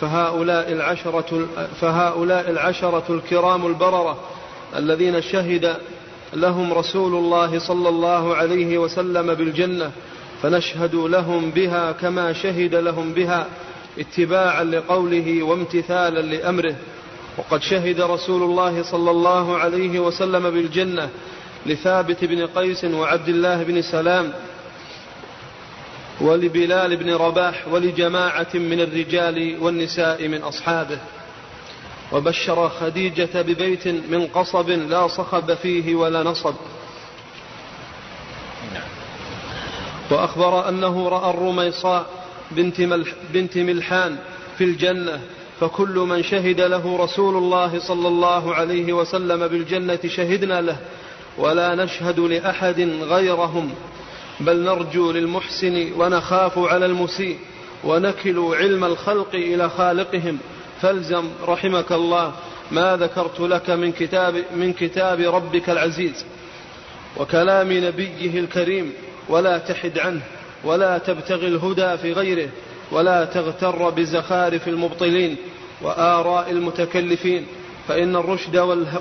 فهؤلاء 0.00 0.72
العشرة, 0.72 1.48
فهؤلاء 1.80 2.50
العشرة 2.50 3.04
الكرام 3.10 3.66
البررة 3.66 4.18
الذين 4.76 5.22
شهد 5.22 5.76
لهم 6.34 6.72
رسول 6.72 7.14
الله 7.14 7.58
صلى 7.58 7.88
الله 7.88 8.36
عليه 8.36 8.78
وسلم 8.78 9.34
بالجنة 9.34 9.90
فنشهد 10.42 10.94
لهم 10.94 11.50
بها 11.50 11.92
كما 11.92 12.32
شهد 12.32 12.74
لهم 12.74 13.12
بها 13.12 13.46
اتباعا 13.98 14.64
لقوله 14.64 15.42
وامتثالا 15.42 16.20
لأمره. 16.20 16.74
وقد 17.38 17.62
شهد 17.62 18.00
رسول 18.00 18.42
الله 18.42 18.82
صلى 18.82 19.10
الله 19.10 19.58
عليه 19.58 20.00
وسلم 20.00 20.50
بالجنة 20.50 21.10
لثابت 21.66 22.24
بن 22.24 22.46
قيس 22.46 22.84
وعبد 22.84 23.28
الله 23.28 23.62
بن 23.62 23.82
سلام 23.82 24.32
ولبلال 26.20 26.96
بن 26.96 27.14
رباح 27.14 27.68
ولجماعة 27.68 28.48
من 28.54 28.80
الرجال 28.80 29.56
والنساء 29.60 30.28
من 30.28 30.42
أصحابه. 30.42 30.98
وبشر 32.12 32.68
خديجة 32.68 33.42
ببيت 33.42 33.88
من 33.88 34.26
قصب 34.26 34.70
لا 34.70 35.06
صخب 35.06 35.54
فيه 35.54 35.94
ولا 35.94 36.22
نصب. 36.22 36.54
وأخبر 40.10 40.68
أنه 40.68 41.08
رأى 41.08 41.30
الرميصاء 41.30 42.06
بنت, 42.50 42.80
بنت 43.32 43.58
ملحان 43.58 44.18
في 44.58 44.64
الجنة 44.64 45.20
فكل 45.62 45.94
من 45.94 46.22
شهد 46.22 46.60
له 46.60 46.96
رسول 46.96 47.36
الله 47.36 47.78
صلى 47.78 48.08
الله 48.08 48.54
عليه 48.54 48.92
وسلم 48.92 49.48
بالجنة 49.48 49.98
شهدنا 50.06 50.60
له 50.60 50.76
ولا 51.38 51.74
نشهد 51.74 52.20
لأحد 52.20 52.80
غيرهم 53.02 53.70
بل 54.40 54.64
نرجو 54.64 55.12
للمحسن 55.12 55.92
ونخاف 55.98 56.58
على 56.58 56.86
المسيء 56.86 57.38
ونكل 57.84 58.38
علم 58.54 58.84
الخلق 58.84 59.34
إلى 59.34 59.70
خالقهم. 59.70 60.38
فالزم 60.80 61.24
رحمك 61.46 61.92
الله 61.92 62.32
ما 62.70 62.96
ذكرت 62.96 63.40
لك 63.40 63.70
من 63.70 63.92
كتاب 63.92 64.44
من 64.56 64.72
كتاب 64.72 65.20
ربك 65.20 65.70
العزيز 65.70 66.24
وكلام 67.16 67.72
نبيه 67.72 68.40
الكريم 68.40 68.92
ولا 69.28 69.58
تحد 69.58 69.98
عنه 69.98 70.22
ولا 70.64 70.98
تبتغي 70.98 71.46
الهدى 71.46 71.96
في 71.96 72.12
غيره. 72.12 72.48
ولا 72.92 73.24
تغتر 73.24 73.90
بزخارف 73.90 74.68
المبطلين 74.68 75.36
وآراء 75.82 76.50
المتكلفين 76.50 77.46
فإن 77.88 78.16
الرشد 78.16 78.56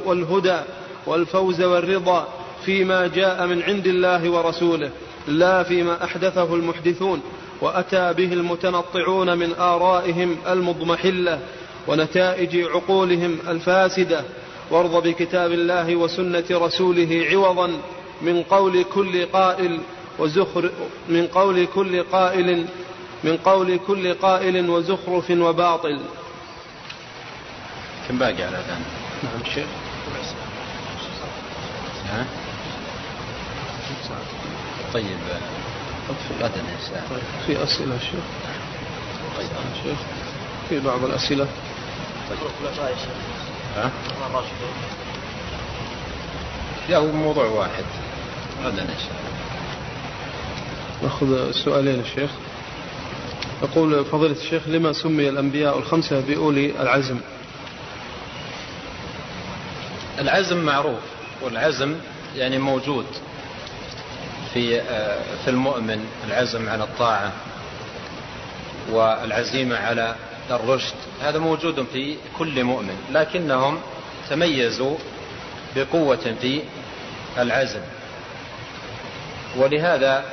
والهدى 0.05 0.59
والفوز 1.05 1.61
والرضا 1.61 2.27
فيما 2.65 3.07
جاء 3.07 3.47
من 3.47 3.63
عند 3.63 3.87
الله 3.87 4.29
ورسوله 4.29 4.89
لا 5.27 5.63
فيما 5.63 6.03
أحدثه 6.03 6.55
المحدثون 6.55 7.21
وأتى 7.61 8.13
به 8.13 8.33
المتنطعون 8.33 9.37
من 9.37 9.53
آرائهم 9.53 10.37
المضمحلة 10.47 11.39
ونتائج 11.87 12.57
عقولهم 12.65 13.37
الفاسدة 13.47 14.21
وارض 14.71 15.07
بكتاب 15.07 15.51
الله 15.51 15.95
وسنة 15.95 16.43
رسوله 16.51 17.25
عوضا 17.31 17.71
من 18.21 18.43
قول 18.43 18.83
كل 18.83 19.25
قائل 19.25 19.79
وزخر 20.19 20.69
من 21.09 21.27
قول 21.27 21.65
كل 21.65 22.03
قائل 22.03 22.65
من 23.23 23.37
قول 23.37 23.79
كل 23.87 24.13
قائل 24.13 24.69
وزخرف 24.69 25.31
وباطل. 25.31 25.99
كم 28.07 28.17
باقي 28.17 28.43
على 28.43 28.59
الآن؟ 28.59 28.81
نعم. 29.23 29.41
الشيخ 29.41 29.65
ها؟ 32.09 32.25
طيب. 34.93 35.05
غدا 36.41 36.59
إن 36.59 36.77
طيب. 37.09 37.19
في 37.47 37.63
أسئلة 37.63 37.95
الشيخ 37.95 38.23
طيب. 39.37 39.49
الشيخ 39.75 39.97
في 40.69 40.79
بعض 40.79 41.03
الأسئلة؟ 41.03 41.47
طيب. 42.29 42.39
ها؟ 43.75 43.91
لا 46.89 46.97
هو 46.97 47.11
موضوع 47.11 47.45
واحد. 47.45 47.83
غدا 48.63 48.81
إن 48.81 48.87
شاء 48.87 49.11
الله 49.11 49.31
نأخذ 51.03 51.51
سؤالين 51.51 51.99
الشيخ 51.99 52.29
يقول 53.63 54.05
فضيلة 54.05 54.35
الشيخ 54.43 54.67
لما 54.67 54.93
سمي 54.93 55.29
الأنبياء 55.29 55.77
الخمسة 55.77 56.19
بأولي 56.19 56.81
العزم؟ 56.81 57.19
العزم 60.19 60.57
معروف 60.57 60.99
والعزم 61.41 61.95
يعني 62.35 62.57
موجود 62.57 63.05
في 64.53 64.81
آه، 64.81 65.19
في 65.43 65.49
المؤمن 65.49 66.05
العزم 66.27 66.69
على 66.69 66.83
الطاعة 66.83 67.31
والعزيمة 68.89 69.77
على 69.77 70.15
الرشد 70.51 70.95
هذا 71.21 71.39
موجود 71.39 71.85
في 71.93 72.15
كل 72.37 72.63
مؤمن 72.63 72.95
لكنهم 73.11 73.79
تميزوا 74.29 74.95
بقوة 75.75 76.35
في 76.41 76.61
العزم 77.37 77.81
ولهذا 79.57 80.23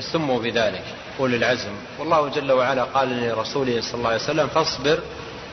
سموا 0.00 0.40
بذلك. 0.42 0.84
أولي 1.20 1.36
العزم 1.36 1.72
والله 1.98 2.28
جل 2.28 2.52
وعلا 2.52 2.84
قال 2.84 3.22
لرسوله 3.22 3.80
صلى 3.80 3.94
الله 3.94 4.08
عليه 4.08 4.22
وسلم 4.22 4.46
فاصبر 4.46 4.98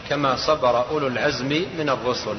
كما 0.09 0.35
صبر 0.35 0.89
أولو 0.89 1.07
العزم 1.07 1.65
من 1.77 1.89
الرسل. 1.89 2.35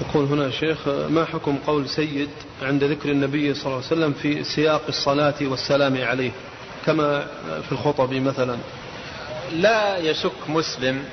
يقول 0.00 0.24
هنا 0.24 0.50
شيخ 0.50 0.88
ما 0.88 1.24
حكم 1.24 1.58
قول 1.66 1.88
سيد 1.88 2.28
عند 2.62 2.84
ذكر 2.84 3.08
النبي 3.08 3.54
صلى 3.54 3.66
الله 3.66 3.76
عليه 3.76 3.86
وسلم 3.86 4.12
في 4.12 4.44
سياق 4.44 4.82
الصلاة 4.88 5.34
والسلام 5.40 6.04
عليه؟ 6.04 6.30
كما 6.86 7.26
في 7.66 7.72
الخطب 7.72 8.12
مثلا. 8.12 8.56
لا 9.52 9.98
يشك 9.98 10.48
مسلم 10.48 11.04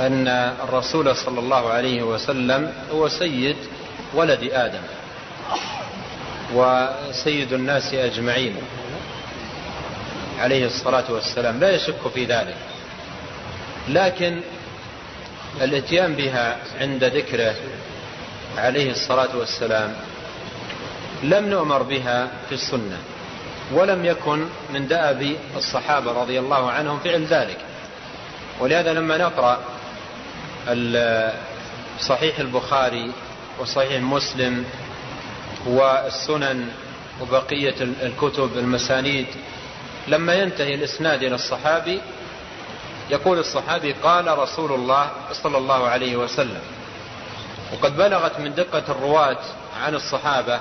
أن 0.00 0.28
الرسول 0.68 1.16
صلى 1.16 1.40
الله 1.40 1.68
عليه 1.68 2.02
وسلم 2.02 2.72
هو 2.92 3.08
سيد 3.08 3.56
ولد 4.14 4.50
آدم. 4.52 4.82
وسيد 6.54 7.52
الناس 7.52 7.94
أجمعين. 7.94 8.56
عليه 10.38 10.66
الصلاة 10.66 11.12
والسلام. 11.12 11.60
لا 11.60 11.70
يشك 11.70 12.08
في 12.14 12.24
ذلك. 12.24 12.56
لكن 13.88 14.40
الاتيان 15.60 16.14
بها 16.14 16.56
عند 16.80 17.04
ذكره 17.04 17.54
عليه 18.58 18.90
الصلاة 18.90 19.36
والسلام 19.36 19.94
لم 21.22 21.48
نؤمر 21.50 21.82
بها 21.82 22.28
في 22.48 22.54
السنة 22.54 22.98
ولم 23.72 24.04
يكن 24.04 24.46
من 24.74 24.88
دأب 24.88 25.36
الصحابة 25.56 26.12
رضي 26.12 26.38
الله 26.38 26.70
عنهم 26.70 26.98
فعل 26.98 27.24
ذلك. 27.24 27.58
ولهذا 28.60 28.92
لما 28.92 29.16
نقرأ 29.16 29.58
صحيح 32.00 32.38
البخاري 32.38 33.10
وصحيح 33.58 34.02
مسلم 34.02 34.64
والسنن 35.66 36.68
وبقية 37.20 37.74
الكتب 37.80 38.58
المسانيد. 38.58 39.26
لما 40.08 40.34
ينتهي 40.34 40.74
الإسناد 40.74 41.22
إلى 41.22 41.34
الصحابي 41.34 42.00
يقول 43.10 43.38
الصحابي 43.38 43.92
قال 43.92 44.38
رسول 44.38 44.72
الله 44.72 45.10
صلى 45.32 45.58
الله 45.58 45.88
عليه 45.88 46.16
وسلم. 46.16 46.60
وقد 47.72 47.96
بلغت 47.96 48.40
من 48.40 48.54
دقة 48.54 48.82
الرواة 48.88 49.38
عن 49.84 49.94
الصحابة 49.94 50.60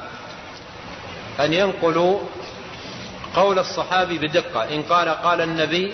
أن 1.39 1.54
ينقلوا 1.54 2.20
قول 3.36 3.60
الصحابي 3.60 4.18
بدقة 4.18 4.76
إن 4.76 4.84
قال 4.84 5.10
قال 5.10 5.41
النبي. 5.41 5.93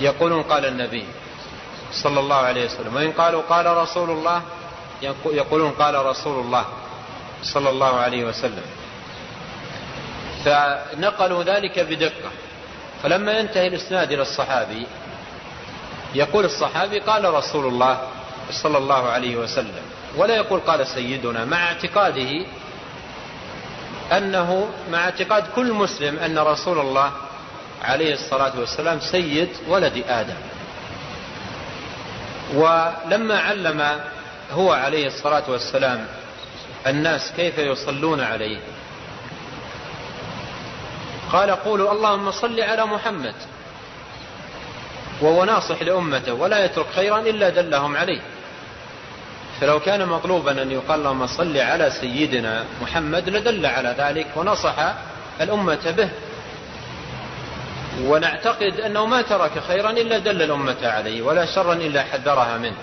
يقولون 0.00 0.42
قال 0.42 0.66
النبي 0.66 1.04
صلى 1.92 2.20
الله 2.20 2.36
عليه 2.36 2.64
وسلم. 2.64 2.96
وإن 2.96 3.12
قالوا 3.12 3.42
قال 3.42 3.66
رسول 3.66 4.10
الله. 4.10 4.42
يقولون 5.24 5.70
قال 5.70 6.06
رسول 6.06 6.44
الله. 6.44 6.64
صلى 7.42 7.70
الله 7.70 8.00
عليه 8.00 8.24
وسلم. 8.24 8.64
فنقلوا 10.44 11.42
ذلك 11.42 11.78
بدقة. 11.78 12.30
فلما 13.02 13.32
ينتهي 13.32 13.66
الإسناد 13.66 14.12
إلى 14.12 14.22
الصحابي 14.22 14.86
يقول 16.14 16.44
الصحابي 16.44 16.98
قال 16.98 17.34
رسول 17.34 17.66
الله 17.66 18.00
صلى 18.50 18.78
الله 18.78 19.08
عليه 19.08 19.36
وسلم 19.36 19.82
ولا 20.16 20.36
يقول 20.36 20.60
قال 20.60 20.86
سيدنا 20.86 21.44
مع 21.44 21.66
اعتقاده 21.66 22.44
أنه 24.12 24.68
مع 24.90 25.04
اعتقاد 25.04 25.44
كل 25.54 25.72
مسلم 25.72 26.18
أن 26.18 26.38
رسول 26.38 26.78
الله 26.78 27.12
عليه 27.82 28.14
الصلاة 28.14 28.52
والسلام 28.60 29.00
سيد 29.00 29.48
ولد 29.68 30.04
آدم. 30.08 30.40
ولما 32.54 33.38
علم 33.38 34.00
هو 34.52 34.72
عليه 34.72 35.06
الصلاة 35.06 35.44
والسلام 35.48 36.06
الناس 36.88 37.32
كيف 37.36 37.58
يصلون 37.58 38.20
عليه؟ 38.20 38.58
قال 41.32 41.50
قولوا 41.50 41.92
اللهم 41.92 42.30
صل 42.30 42.60
على 42.60 42.86
محمد. 42.86 43.34
وهو 45.20 45.44
ناصح 45.44 45.82
لأمته 45.82 46.32
ولا 46.32 46.64
يترك 46.64 46.86
خيرا 46.96 47.20
إلا 47.20 47.48
دلهم 47.48 47.96
عليه. 47.96 48.20
فلو 49.60 49.80
كان 49.80 50.08
مطلوبا 50.08 50.62
أن 50.62 50.70
يقال 50.70 51.00
اللهم 51.00 51.26
صل 51.26 51.56
على 51.56 51.90
سيدنا 51.90 52.64
محمد 52.82 53.28
لدل 53.28 53.66
على 53.66 53.94
ذلك 53.98 54.26
ونصح 54.36 54.74
الأمة 55.40 55.94
به. 55.96 56.08
ونعتقد 58.02 58.80
أنه 58.80 59.06
ما 59.06 59.22
ترك 59.22 59.52
خيرا 59.68 59.90
إلا 59.90 60.18
دل 60.18 60.42
الأمة 60.42 60.76
عليه 60.82 61.22
ولا 61.22 61.46
شرا 61.46 61.72
إلا 61.72 62.02
حذرها 62.02 62.58
منه. 62.58 62.76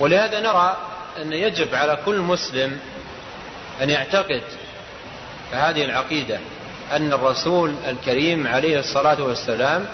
ولهذا 0.00 0.40
نرى 0.40 0.76
أن 1.20 1.32
يجب 1.32 1.74
على 1.74 1.98
كل 2.04 2.18
مسلم 2.18 2.78
أن 3.82 3.90
يعتقد 3.90 4.42
هذه 5.52 5.84
العقيدة 5.84 6.38
أن 6.92 7.12
الرسول 7.12 7.74
الكريم 7.88 8.46
عليه 8.46 8.78
الصلاة 8.78 9.22
والسلام 9.22 9.86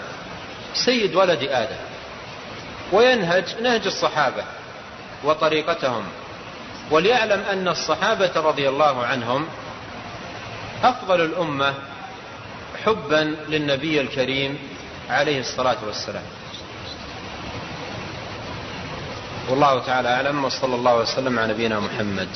سيد 0.73 1.15
ولد 1.15 1.43
آدم 1.43 1.79
وينهج 2.91 3.61
نهج 3.61 3.85
الصحابة 3.85 4.43
وطريقتهم 5.23 6.03
وليعلم 6.91 7.41
أن 7.51 7.67
الصحابة 7.67 8.31
رضي 8.35 8.69
الله 8.69 9.05
عنهم 9.05 9.47
أفضل 10.83 11.21
الأمة 11.21 11.73
حبا 12.85 13.35
للنبي 13.49 14.01
الكريم 14.01 14.59
عليه 15.09 15.39
الصلاة 15.39 15.77
والسلام. 15.85 16.23
والله 19.49 19.79
تعالى 19.79 20.09
أعلم 20.09 20.45
وصلى 20.45 20.75
الله 20.75 20.97
وسلم 20.97 21.39
على 21.39 21.53
نبينا 21.53 21.79
محمد. 21.79 22.27